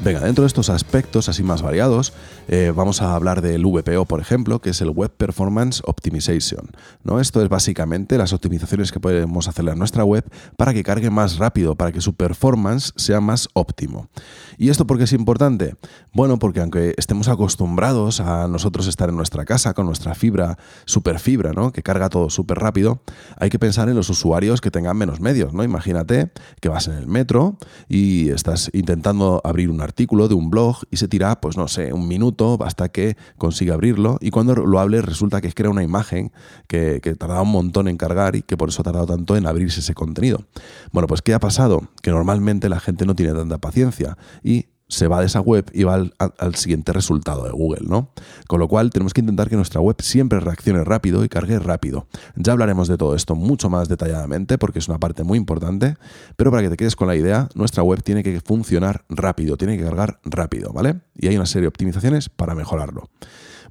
Venga, 0.04 0.20
dentro 0.22 0.44
de 0.44 0.48
estos 0.48 0.70
aspectos 0.72 1.30
así 1.30 1.44
más 1.44 1.62
variados, 1.62 2.12
eh, 2.47 2.73
vamos 2.75 3.01
a 3.01 3.15
hablar 3.15 3.41
del 3.41 3.65
VPO, 3.65 4.06
por 4.06 4.19
ejemplo, 4.19 4.60
que 4.60 4.71
es 4.71 4.82
el 4.82 4.89
Web 4.89 5.12
Performance 5.12 5.82
Optimization. 5.86 6.71
¿no? 7.04 7.19
Esto 7.19 7.41
es 7.41 7.49
básicamente 7.49 8.17
las 8.17 8.34
optimizaciones 8.34 8.91
que 8.91 8.99
podemos 8.99 9.47
hacerle 9.47 9.71
a 9.71 9.75
nuestra 9.75 10.04
web 10.04 10.25
para 10.58 10.73
que 10.73 10.84
cargue 10.84 11.10
más 11.10 11.38
rápido, 11.38 11.75
para 11.75 11.91
que 11.91 12.01
su 12.01 12.13
performance 12.13 12.93
sea 12.95 13.21
más 13.21 13.47
óptimo. 13.54 14.10
¿Y 14.58 14.69
esto 14.69 14.86
por 14.86 14.97
qué 14.97 15.06
es 15.06 15.13
importante? 15.13 15.75
Bueno, 16.13 16.39
porque 16.39 16.62
aunque 16.62 16.93
estemos 16.97 17.27
acostumbrados 17.27 18.19
a 18.19 18.47
nosotros 18.47 18.88
estar 18.88 19.10
en 19.10 19.17
nuestra 19.17 19.45
casa 19.45 19.73
con 19.73 19.86
nuestra 19.86 20.15
fibra, 20.15 20.58
super 20.86 21.19
fibra, 21.19 21.51
¿no? 21.54 21.71
que 21.71 21.84
carga 21.84 22.10
todo 22.10 22.30
súper 22.30 22.60
rápido, 22.60 23.01
hay 23.38 23.49
que 23.49 23.60
pensar 23.60 23.88
en 23.89 23.95
los 23.95 24.10
usuarios 24.10 24.62
que 24.62 24.71
tengan 24.71 24.97
menos 24.97 25.21
medios. 25.21 25.54
¿no? 25.54 25.63
Imagínate 25.63 26.32
que 26.60 26.69
vas 26.69 26.88
en 26.88 26.95
el 26.95 27.08
metro 27.08 27.58
y 27.88 28.30
estás 28.30 28.69
intentando 28.73 29.41
abrir 29.43 29.69
un 29.69 29.82
artículo 29.82 30.27
de 30.27 30.36
un 30.36 30.49
blog 30.49 30.77
y 30.89 30.97
se 30.97 31.08
tira, 31.08 31.39
pues 31.39 31.58
no 31.58 31.67
sé, 31.67 31.93
un 31.93 32.08
minuto 32.08 32.40
hasta 32.63 32.89
que 32.89 33.15
consiga 33.38 33.75
abrirlo 33.75 34.17
y 34.21 34.32
cuando 34.32 34.56
lo 34.56 34.80
hable 34.80 35.01
resulta 35.01 35.41
que 35.41 35.51
era 35.56 35.69
una 35.69 35.84
imagen 35.84 36.32
que, 36.67 36.99
que 37.01 37.15
tardaba 37.15 37.43
un 37.43 37.51
montón 37.51 37.88
en 37.88 37.97
cargar 37.97 38.36
y 38.36 38.41
que 38.41 38.58
por 38.58 38.69
eso 38.69 38.82
ha 38.82 38.86
tardado 38.86 39.06
tanto 39.06 39.36
en 39.36 39.45
abrirse 39.45 39.80
ese 39.80 39.93
contenido. 39.93 40.45
Bueno, 40.91 41.08
pues 41.08 41.21
¿qué 41.21 41.34
ha 41.34 41.39
pasado? 41.39 41.84
Que 42.01 42.12
normalmente 42.12 42.67
la 42.69 42.80
gente 42.80 43.06
no 43.06 43.15
tiene 43.15 43.34
tanta 43.34 43.60
paciencia 43.60 44.17
y 44.43 44.65
se 44.91 45.08
va 45.08 45.21
de 45.21 45.27
esa 45.27 45.39
web 45.39 45.71
y 45.73 45.84
va 45.84 45.93
al, 45.93 46.13
al, 46.17 46.56
siguiente 46.56 46.91
resultado 46.91 47.45
de 47.45 47.51
Google, 47.51 47.88
¿no? 47.88 48.12
Con 48.47 48.60
lo 48.60 48.67
cual 48.67 48.89
tenemos 48.89 49.13
que 49.13 49.21
intentar 49.21 49.49
que 49.49 49.56
nuestra 49.56 49.80
web 49.80 49.95
siempre 50.01 50.41
reaccione 50.41 50.84
rápido 50.84 51.23
y 51.23 51.30
cargue 51.30 51.58
rápido. 51.60 52.08
Ya 52.36 52.51
hablaremos 52.51 52.89
de 52.89 52.97
todo 52.97 53.15
esto 53.15 53.36
mucho 53.36 53.69
más 53.69 53.88
detalladamente 53.88 54.58
porque 54.58 54.80
es 54.80 54.89
una 54.89 54.99
parte 54.99 55.23
muy 55.23 55.38
importante, 55.38 55.95
pero 56.36 56.51
para 56.51 56.63
que 56.63 56.69
te 56.69 56.77
quedes 56.77 56.97
con 56.97 57.08
la 57.08 57.15
idea, 57.15 57.47
nuestra 57.56 57.84
web 57.84 58.04
tiene 58.04 58.21
que 58.21 58.41
funcionar 58.41 59.06
rápido, 59.08 59.56
tiene 59.56 59.77
que 59.77 59.84
cargar 59.86 60.19
rápido, 60.25 60.73
¿vale? 60.73 60.99
Y 61.15 61.27
hay 61.27 61.38
una 61.38 61.45
serie 61.45 61.63
de 61.63 61.69
optimizaciones 61.69 62.27
para 62.27 62.54
mejorarlo. 62.54 63.10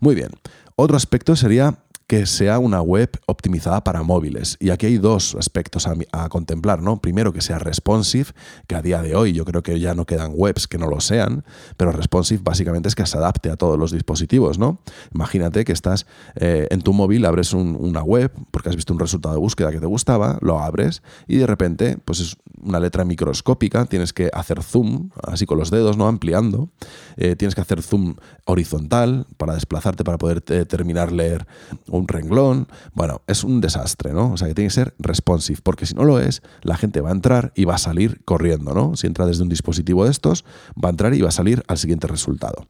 Muy 0.00 0.14
bien. 0.14 0.30
Otro 0.74 0.96
aspecto 0.96 1.36
sería 1.36 1.84
que 2.10 2.26
sea 2.26 2.58
una 2.58 2.82
web 2.82 3.08
optimizada 3.26 3.84
para 3.84 4.02
móviles. 4.02 4.56
Y 4.58 4.70
aquí 4.70 4.86
hay 4.86 4.98
dos 4.98 5.36
aspectos 5.36 5.86
a, 5.86 6.28
contemplar, 6.28 6.82
¿no? 6.82 7.00
Primero, 7.00 7.32
que 7.32 7.40
sea 7.40 7.60
responsive, 7.60 8.30
que 8.66 8.74
a 8.74 8.82
día 8.82 9.00
de 9.00 9.14
hoy 9.14 9.32
yo 9.32 9.44
creo 9.44 9.62
que 9.62 9.78
ya 9.78 9.94
no 9.94 10.06
quedan 10.06 10.32
webs 10.34 10.66
que 10.66 10.76
no 10.76 10.88
lo 10.88 10.98
sean, 10.98 11.44
pero 11.76 11.92
responsive 11.92 12.42
básicamente 12.42 12.88
es 12.88 12.96
que 12.96 13.06
se 13.06 13.16
adapte 13.16 13.48
a 13.48 13.54
todos 13.54 13.78
los 13.78 13.92
dispositivos, 13.92 14.58
¿no? 14.58 14.80
Imagínate 15.14 15.64
que 15.64 15.70
estás 15.70 16.04
eh, 16.34 16.66
en 16.72 16.82
tu 16.82 16.92
móvil, 16.92 17.24
abres 17.26 17.52
una 17.52 18.02
web 18.02 18.32
porque 18.50 18.70
has 18.70 18.74
visto 18.74 18.92
un 18.92 18.98
resultado 18.98 19.36
de 19.36 19.40
búsqueda 19.40 19.70
que 19.70 19.78
te 19.78 19.86
gustaba, 19.86 20.36
lo 20.40 20.58
abres 20.58 21.04
y 21.28 21.36
de 21.36 21.46
repente, 21.46 21.96
pues 22.04 22.18
es 22.18 22.36
una 22.62 22.80
letra 22.80 23.04
microscópica, 23.04 23.86
tienes 23.86 24.12
que 24.12 24.30
hacer 24.32 24.62
zoom, 24.62 25.10
así 25.22 25.46
con 25.46 25.58
los 25.58 25.70
dedos, 25.70 25.96
¿no? 25.96 26.06
Ampliando. 26.06 26.70
Eh, 27.16 27.36
tienes 27.36 27.54
que 27.54 27.60
hacer 27.60 27.82
zoom 27.82 28.16
horizontal 28.44 29.26
para 29.36 29.54
desplazarte, 29.54 30.04
para 30.04 30.18
poder 30.18 30.42
eh, 30.48 30.64
terminar 30.64 31.12
leer 31.12 31.46
un 31.88 32.08
renglón. 32.08 32.68
Bueno, 32.94 33.22
es 33.26 33.44
un 33.44 33.60
desastre, 33.60 34.12
¿no? 34.12 34.32
O 34.32 34.36
sea 34.36 34.48
que 34.48 34.54
tiene 34.54 34.68
que 34.68 34.74
ser 34.74 34.94
responsive, 34.98 35.60
porque 35.62 35.86
si 35.86 35.94
no 35.94 36.04
lo 36.04 36.18
es, 36.20 36.42
la 36.62 36.76
gente 36.76 37.00
va 37.00 37.10
a 37.10 37.12
entrar 37.12 37.52
y 37.54 37.64
va 37.64 37.74
a 37.74 37.78
salir 37.78 38.22
corriendo, 38.24 38.74
¿no? 38.74 38.96
Si 38.96 39.06
entra 39.06 39.26
desde 39.26 39.42
un 39.42 39.48
dispositivo 39.48 40.04
de 40.04 40.10
estos, 40.10 40.44
va 40.82 40.88
a 40.88 40.90
entrar 40.90 41.14
y 41.14 41.20
va 41.20 41.28
a 41.28 41.32
salir 41.32 41.62
al 41.68 41.78
siguiente 41.78 42.06
resultado. 42.06 42.66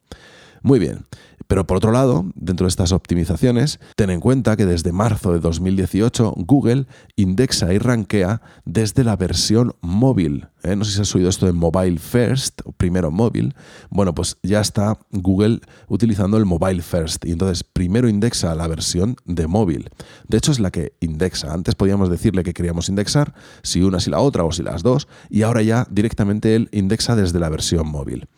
Muy 0.63 0.79
bien. 0.79 1.07
Pero 1.51 1.67
por 1.67 1.79
otro 1.79 1.91
lado, 1.91 2.27
dentro 2.37 2.67
de 2.67 2.69
estas 2.69 2.93
optimizaciones, 2.93 3.81
ten 3.97 4.11
en 4.11 4.21
cuenta 4.21 4.57
que 4.57 4.67
desde 4.67 4.93
marzo 4.93 5.33
de 5.33 5.41
2018 5.41 6.35
Google 6.37 6.87
indexa 7.17 7.75
y 7.75 7.79
rankea 7.79 8.41
desde 8.65 9.03
la 9.03 9.17
versión 9.17 9.75
móvil. 9.81 10.47
¿eh? 10.63 10.77
No 10.77 10.85
sé 10.85 10.93
si 10.93 11.01
has 11.01 11.13
oído 11.13 11.29
esto 11.29 11.47
de 11.47 11.53
Mobile 11.53 11.99
First, 11.99 12.61
primero 12.77 13.11
móvil. 13.11 13.57
Bueno, 13.91 14.15
pues 14.15 14.37
ya 14.45 14.61
está 14.61 14.97
Google 15.11 15.59
utilizando 15.89 16.37
el 16.37 16.45
Mobile 16.45 16.83
First 16.83 17.25
y 17.27 17.33
entonces 17.33 17.65
primero 17.65 18.09
indexa 18.09 18.55
la 18.55 18.69
versión 18.69 19.17
de 19.25 19.49
móvil. 19.49 19.91
De 20.29 20.39
hecho 20.39 20.53
es 20.53 20.61
la 20.61 20.71
que 20.71 20.93
indexa. 21.01 21.53
Antes 21.53 21.75
podíamos 21.75 22.11
decirle 22.11 22.45
que 22.45 22.55
queríamos 22.55 22.89
indexar 22.89 23.35
si 23.65 23.83
una, 23.83 23.99
si 23.99 24.09
la 24.09 24.21
otra 24.21 24.45
o 24.45 24.53
si 24.53 24.63
las 24.63 24.85
dos 24.85 25.09
y 25.29 25.43
ahora 25.43 25.63
ya 25.63 25.85
directamente 25.91 26.55
él 26.55 26.69
indexa 26.71 27.17
desde 27.17 27.41
la 27.41 27.49
versión 27.49 27.89
móvil. 27.89 28.29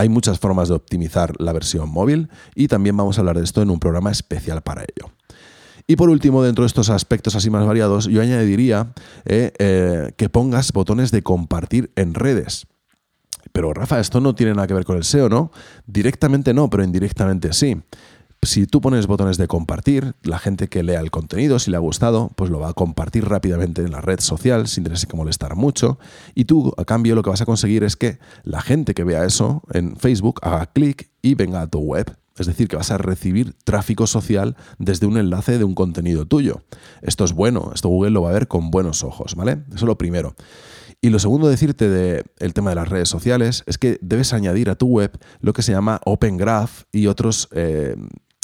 Hay 0.00 0.08
muchas 0.08 0.38
formas 0.38 0.68
de 0.70 0.74
optimizar 0.76 1.38
la 1.38 1.52
versión 1.52 1.90
móvil 1.90 2.30
y 2.54 2.68
también 2.68 2.96
vamos 2.96 3.18
a 3.18 3.20
hablar 3.20 3.36
de 3.36 3.44
esto 3.44 3.60
en 3.60 3.68
un 3.68 3.78
programa 3.78 4.10
especial 4.10 4.62
para 4.62 4.80
ello. 4.80 5.12
Y 5.86 5.96
por 5.96 6.08
último, 6.08 6.42
dentro 6.42 6.62
de 6.64 6.68
estos 6.68 6.88
aspectos 6.88 7.36
así 7.36 7.50
más 7.50 7.66
variados, 7.66 8.06
yo 8.06 8.22
añadiría 8.22 8.94
eh, 9.26 9.52
eh, 9.58 10.12
que 10.16 10.30
pongas 10.30 10.72
botones 10.72 11.10
de 11.10 11.22
compartir 11.22 11.92
en 11.96 12.14
redes. 12.14 12.66
Pero 13.52 13.74
Rafa, 13.74 14.00
esto 14.00 14.22
no 14.22 14.34
tiene 14.34 14.54
nada 14.54 14.66
que 14.66 14.72
ver 14.72 14.86
con 14.86 14.96
el 14.96 15.04
SEO, 15.04 15.28
¿no? 15.28 15.52
Directamente 15.86 16.54
no, 16.54 16.70
pero 16.70 16.82
indirectamente 16.82 17.52
sí 17.52 17.76
si 18.42 18.66
tú 18.66 18.80
pones 18.80 19.06
botones 19.06 19.36
de 19.36 19.46
compartir, 19.46 20.14
la 20.22 20.38
gente 20.38 20.68
que 20.68 20.82
lea 20.82 21.00
el 21.00 21.10
contenido, 21.10 21.58
si 21.58 21.70
le 21.70 21.76
ha 21.76 21.80
gustado, 21.80 22.30
pues 22.36 22.50
lo 22.50 22.58
va 22.58 22.70
a 22.70 22.72
compartir 22.72 23.28
rápidamente 23.28 23.82
en 23.82 23.92
la 23.92 24.00
red 24.00 24.20
social 24.20 24.66
sin 24.66 24.84
tenerse 24.84 25.06
que 25.06 25.16
molestar 25.16 25.56
mucho. 25.56 25.98
Y 26.34 26.46
tú, 26.46 26.72
a 26.78 26.86
cambio, 26.86 27.14
lo 27.14 27.22
que 27.22 27.30
vas 27.30 27.42
a 27.42 27.46
conseguir 27.46 27.84
es 27.84 27.96
que 27.96 28.18
la 28.42 28.62
gente 28.62 28.94
que 28.94 29.04
vea 29.04 29.26
eso 29.26 29.62
en 29.72 29.96
Facebook 29.96 30.40
haga 30.42 30.66
clic 30.66 31.10
y 31.20 31.34
venga 31.34 31.60
a 31.60 31.66
tu 31.66 31.80
web. 31.80 32.16
Es 32.38 32.46
decir, 32.46 32.68
que 32.68 32.76
vas 32.76 32.90
a 32.90 32.96
recibir 32.96 33.52
tráfico 33.64 34.06
social 34.06 34.56
desde 34.78 35.06
un 35.06 35.18
enlace 35.18 35.58
de 35.58 35.64
un 35.64 35.74
contenido 35.74 36.24
tuyo. 36.24 36.62
Esto 37.02 37.26
es 37.26 37.34
bueno, 37.34 37.72
esto 37.74 37.90
Google 37.90 38.12
lo 38.12 38.22
va 38.22 38.30
a 38.30 38.34
ver 38.34 38.48
con 38.48 38.70
buenos 38.70 39.04
ojos, 39.04 39.34
¿vale? 39.34 39.62
Eso 39.68 39.76
es 39.76 39.82
lo 39.82 39.98
primero. 39.98 40.34
Y 41.02 41.10
lo 41.10 41.18
segundo 41.18 41.48
decirte 41.48 41.90
del 41.90 42.54
tema 42.54 42.70
de 42.70 42.76
las 42.76 42.88
redes 42.88 43.10
sociales 43.10 43.64
es 43.66 43.76
que 43.76 43.98
debes 44.00 44.32
añadir 44.32 44.70
a 44.70 44.74
tu 44.76 44.86
web 44.86 45.18
lo 45.40 45.52
que 45.52 45.62
se 45.62 45.72
llama 45.72 46.00
Open 46.04 46.38
Graph 46.38 46.82
y 46.92 47.06
otros 47.06 47.48
eh, 47.52 47.96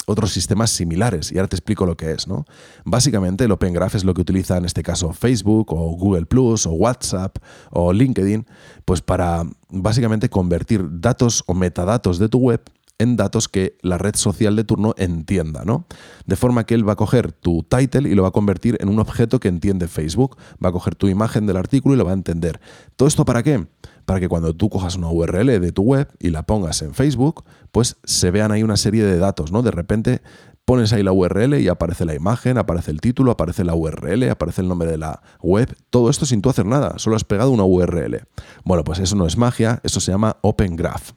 otros 0.07 0.31
sistemas 0.31 0.71
similares. 0.71 1.31
Y 1.31 1.37
ahora 1.37 1.49
te 1.49 1.57
explico 1.57 1.85
lo 1.85 1.97
que 1.97 2.11
es, 2.11 2.27
¿no? 2.27 2.45
Básicamente 2.85 3.43
el 3.43 3.51
Open 3.51 3.73
Graph 3.73 3.95
es 3.95 4.05
lo 4.05 4.13
que 4.13 4.21
utiliza 4.21 4.57
en 4.57 4.65
este 4.65 4.81
caso 4.81 5.11
Facebook 5.11 5.73
o 5.73 5.95
Google 5.97 6.25
Plus 6.25 6.65
o 6.65 6.71
WhatsApp 6.71 7.37
o 7.71 7.91
LinkedIn, 7.91 8.47
pues 8.85 9.01
para 9.01 9.43
básicamente 9.69 10.29
convertir 10.29 10.85
datos 11.01 11.43
o 11.45 11.53
metadatos 11.53 12.19
de 12.19 12.29
tu 12.29 12.39
web 12.39 12.61
en 12.99 13.15
datos 13.15 13.47
que 13.47 13.77
la 13.81 13.97
red 13.97 14.15
social 14.15 14.55
de 14.55 14.63
turno 14.63 14.95
entienda, 14.97 15.63
¿no? 15.65 15.85
De 16.25 16.35
forma 16.35 16.65
que 16.65 16.73
él 16.73 16.87
va 16.87 16.93
a 16.93 16.95
coger 16.95 17.31
tu 17.31 17.63
title 17.63 18.09
y 18.09 18.15
lo 18.15 18.23
va 18.23 18.29
a 18.29 18.31
convertir 18.31 18.77
en 18.79 18.89
un 18.89 18.99
objeto 18.99 19.39
que 19.39 19.49
entiende 19.49 19.87
Facebook. 19.87 20.37
Va 20.63 20.69
a 20.69 20.71
coger 20.71 20.95
tu 20.95 21.07
imagen 21.07 21.45
del 21.45 21.57
artículo 21.57 21.93
y 21.93 21.97
lo 21.97 22.05
va 22.05 22.11
a 22.11 22.15
entender. 22.15 22.59
¿Todo 22.95 23.07
esto 23.07 23.25
para 23.25 23.43
qué? 23.43 23.67
Para 24.07 24.21
que 24.21 24.29
cuando 24.29 24.55
tú 24.55 24.69
cojas 24.69 24.95
una 24.95 25.09
URL 25.09 25.59
de 25.59 25.71
tu 25.73 25.81
web 25.81 26.07
y 26.17 26.29
la 26.29 26.43
pongas 26.43 26.81
en 26.81 26.93
Facebook, 26.93 27.43
pues 27.73 27.97
se 28.05 28.31
vean 28.31 28.53
ahí 28.53 28.63
una 28.63 28.77
serie 28.77 29.03
de 29.03 29.17
datos, 29.17 29.51
¿no? 29.51 29.63
De 29.63 29.71
repente 29.71 30.21
pones 30.63 30.93
ahí 30.93 31.03
la 31.03 31.11
URL 31.11 31.59
y 31.59 31.67
aparece 31.67 32.05
la 32.05 32.15
imagen, 32.15 32.57
aparece 32.57 32.91
el 32.91 33.01
título, 33.01 33.31
aparece 33.31 33.65
la 33.65 33.75
URL, 33.75 34.29
aparece 34.29 34.61
el 34.61 34.69
nombre 34.69 34.89
de 34.89 34.97
la 34.97 35.21
web, 35.41 35.75
todo 35.89 36.09
esto 36.09 36.25
sin 36.25 36.41
tú 36.41 36.49
hacer 36.49 36.65
nada, 36.65 36.99
solo 36.99 37.17
has 37.17 37.25
pegado 37.25 37.51
una 37.51 37.65
URL. 37.65 38.21
Bueno, 38.67 38.83
pues 38.83 38.99
eso 38.99 39.15
no 39.15 39.25
es 39.25 39.37
magia, 39.37 39.79
eso 39.83 40.01
se 40.01 40.11
llama 40.11 40.35
Open 40.41 40.75
Graph. 40.75 41.11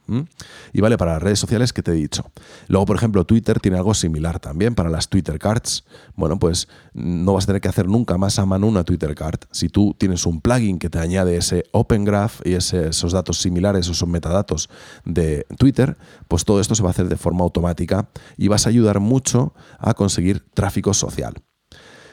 Y 0.72 0.80
vale 0.80 0.96
para 0.96 1.14
las 1.14 1.22
redes 1.22 1.40
sociales 1.40 1.72
que 1.72 1.82
te 1.82 1.90
he 1.90 1.94
dicho. 1.94 2.30
Luego, 2.68 2.86
por 2.86 2.94
ejemplo, 2.94 3.24
Twitter 3.24 3.58
tiene 3.58 3.76
algo 3.76 3.92
similar 3.92 4.38
también 4.38 4.76
para 4.76 4.88
las 4.88 5.08
Twitter 5.08 5.36
Cards. 5.40 5.82
Bueno, 6.14 6.38
pues 6.38 6.68
no 6.94 7.34
vas 7.34 7.42
a 7.42 7.46
tener 7.48 7.60
que 7.60 7.66
hacer 7.66 7.88
nunca 7.88 8.16
más 8.18 8.38
a 8.38 8.46
mano 8.46 8.68
una 8.68 8.84
Twitter 8.84 9.16
Card. 9.16 9.40
Si 9.50 9.68
tú 9.68 9.96
tienes 9.98 10.26
un 10.26 10.40
plugin 10.40 10.78
que 10.78 10.90
te 10.90 11.00
añade 11.00 11.36
ese 11.36 11.64
Open 11.72 12.04
Graph 12.04 12.40
y 12.44 12.52
esos 12.52 13.10
datos 13.10 13.40
similares, 13.40 13.88
esos 13.88 14.08
metadatos 14.08 14.70
de 15.04 15.44
Twitter, 15.58 15.96
pues 16.28 16.44
todo 16.44 16.60
esto 16.60 16.76
se 16.76 16.84
va 16.84 16.90
a 16.90 16.92
hacer 16.92 17.08
de 17.08 17.16
forma 17.16 17.42
automática 17.42 18.10
y 18.36 18.46
vas 18.46 18.66
a 18.66 18.68
ayudar 18.68 19.00
mucho 19.00 19.54
a 19.80 19.94
conseguir 19.94 20.44
tráfico 20.54 20.94
social. 20.94 21.34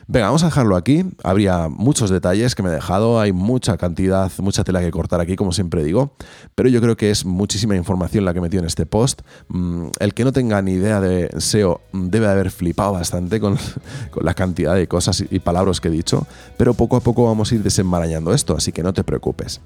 Venga, 0.10 0.28
vamos 0.28 0.42
a 0.44 0.46
dejarlo 0.46 0.78
aquí. 0.78 1.04
Habría 1.22 1.68
muchos 1.68 2.10
detalles 2.10 2.56
que 2.56 2.64
me 2.64 2.70
he 2.70 2.72
dejado, 2.72 3.20
hay 3.20 3.34
mucha 3.34 3.76
cantidad, 3.76 4.32
mucha 4.38 4.64
tela 4.64 4.80
que 4.80 4.90
cortar 4.90 5.20
aquí, 5.20 5.36
como 5.36 5.52
siempre 5.52 5.84
digo, 5.84 6.14
pero 6.56 6.70
yo 6.70 6.80
creo 6.80 6.96
que 6.96 7.12
es 7.12 7.26
muchísima 7.26 7.76
información 7.76 8.24
la 8.24 8.32
que 8.32 8.40
he 8.40 8.42
metido 8.42 8.62
en 8.62 8.68
este 8.68 8.86
post. 8.86 9.24
Mm, 9.50 9.88
el 10.00 10.14
que 10.14 10.24
no 10.24 10.32
tenga 10.32 10.62
ni 10.62 10.72
idea 10.72 11.02
de 11.02 11.30
SEO 11.42 11.82
debe 11.92 12.28
haber 12.28 12.52
flipado 12.52 12.94
bastante 12.94 13.42
con, 13.42 13.58
con 14.12 14.24
la 14.26 14.34
cantidad 14.34 14.76
de 14.76 14.88
cosas 14.88 15.26
y 15.30 15.40
palabras 15.40 15.82
que 15.82 15.90
he 15.90 15.92
dicho, 15.92 16.26
pero 16.56 16.74
poco 16.74 16.96
a 16.96 17.02
poco 17.02 17.26
vamos 17.26 17.52
a 17.52 17.56
ir 17.56 17.64
desenmarañando 17.64 18.34
esto, 18.34 18.56
así 18.56 18.72
que 18.72 18.84
no 18.84 18.94
te 18.94 19.04
preocupes. 19.04 19.60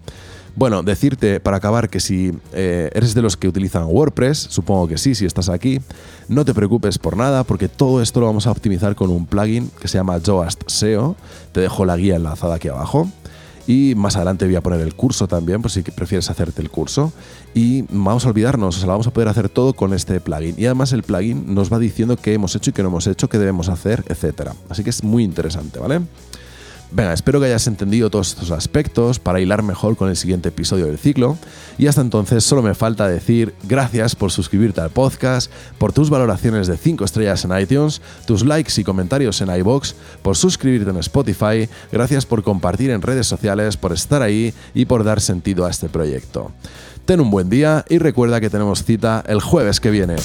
Bueno, 0.55 0.83
decirte 0.83 1.39
para 1.39 1.57
acabar 1.57 1.89
que 1.89 1.99
si 1.99 2.33
eh, 2.53 2.89
eres 2.93 3.13
de 3.13 3.21
los 3.21 3.37
que 3.37 3.47
utilizan 3.47 3.85
WordPress, 3.85 4.37
supongo 4.49 4.87
que 4.87 4.97
sí, 4.97 5.15
si 5.15 5.25
estás 5.25 5.47
aquí, 5.47 5.79
no 6.27 6.43
te 6.43 6.53
preocupes 6.53 6.97
por 6.97 7.15
nada 7.15 7.43
porque 7.43 7.69
todo 7.69 8.01
esto 8.01 8.19
lo 8.19 8.25
vamos 8.25 8.47
a 8.47 8.51
optimizar 8.51 8.95
con 8.95 9.09
un 9.09 9.25
plugin 9.25 9.71
que 9.79 9.87
se 9.87 9.97
llama 9.97 10.19
Joast 10.23 10.63
SEO. 10.67 11.15
Te 11.53 11.61
dejo 11.61 11.85
la 11.85 11.95
guía 11.95 12.17
enlazada 12.17 12.55
aquí 12.55 12.67
abajo. 12.67 13.09
Y 13.67 13.93
más 13.95 14.15
adelante 14.15 14.45
voy 14.45 14.55
a 14.55 14.61
poner 14.61 14.81
el 14.81 14.95
curso 14.95 15.27
también, 15.27 15.61
por 15.61 15.71
si 15.71 15.81
prefieres 15.83 16.29
hacerte 16.29 16.61
el 16.61 16.69
curso. 16.69 17.13
Y 17.53 17.83
vamos 17.89 18.25
a 18.25 18.29
olvidarnos, 18.29 18.75
o 18.75 18.79
sea, 18.79 18.89
vamos 18.89 19.07
a 19.07 19.11
poder 19.11 19.29
hacer 19.29 19.49
todo 19.49 19.73
con 19.73 19.93
este 19.93 20.19
plugin. 20.19 20.55
Y 20.57 20.65
además 20.65 20.91
el 20.93 21.03
plugin 21.03 21.53
nos 21.53 21.71
va 21.71 21.79
diciendo 21.79 22.17
qué 22.17 22.33
hemos 22.33 22.55
hecho 22.55 22.71
y 22.71 22.73
qué 22.73 22.81
no 22.81 22.89
hemos 22.89 23.07
hecho, 23.07 23.29
qué 23.29 23.37
debemos 23.37 23.69
hacer, 23.69 24.03
etc. 24.09 24.49
Así 24.67 24.83
que 24.83 24.89
es 24.89 25.03
muy 25.03 25.23
interesante, 25.23 25.79
¿vale? 25.79 26.01
Venga, 26.93 27.13
espero 27.13 27.39
que 27.39 27.45
hayas 27.45 27.67
entendido 27.67 28.10
todos 28.10 28.32
estos 28.32 28.51
aspectos 28.51 29.17
para 29.17 29.39
hilar 29.39 29.63
mejor 29.63 29.95
con 29.95 30.10
el 30.10 30.17
siguiente 30.17 30.49
episodio 30.49 30.88
del 30.88 30.97
ciclo. 30.97 31.38
Y 31.77 31.88
hasta 31.88 32.01
entonces 32.01 32.43
solo 32.43 32.62
me 32.62 32.75
falta 32.75 33.08
decir 33.08 33.56
gracias 33.63 34.13
por 34.13 34.30
suscribirte 34.30 34.82
al 34.82 34.89
podcast, 34.89 35.49
por 35.77 35.93
tus 35.93 36.10
valoraciones 36.10 36.67
de 36.67 36.75
5 36.75 37.06
estrellas 37.06 37.45
en 37.45 37.58
iTunes, 37.58 38.01
tus 38.25 38.45
likes 38.45 38.73
y 38.75 38.84
comentarios 38.84 39.39
en 39.39 39.56
iBox, 39.56 39.95
por 40.21 40.36
suscribirte 40.36 40.89
en 40.89 40.97
Spotify, 40.97 41.69
gracias 41.93 42.25
por 42.25 42.43
compartir 42.43 42.89
en 42.89 43.01
redes 43.01 43.25
sociales, 43.25 43.77
por 43.77 43.93
estar 43.93 44.21
ahí 44.21 44.54
y 44.73 44.84
por 44.84 45.06
dar 45.06 45.21
sentido 45.21 45.65
a 45.65 45.69
este 45.69 45.88
proyecto. 45.88 46.51
Ten 47.06 47.21
un 47.21 47.32
buen 47.32 47.49
día 47.49 47.86
y 47.88 47.99
recuerda 47.99 48.41
que 48.41 48.49
tenemos 48.49 48.84
cita 48.84 49.23
el 49.27 49.39
jueves 49.39 49.80
que 49.80 49.91
viene. 49.91 50.17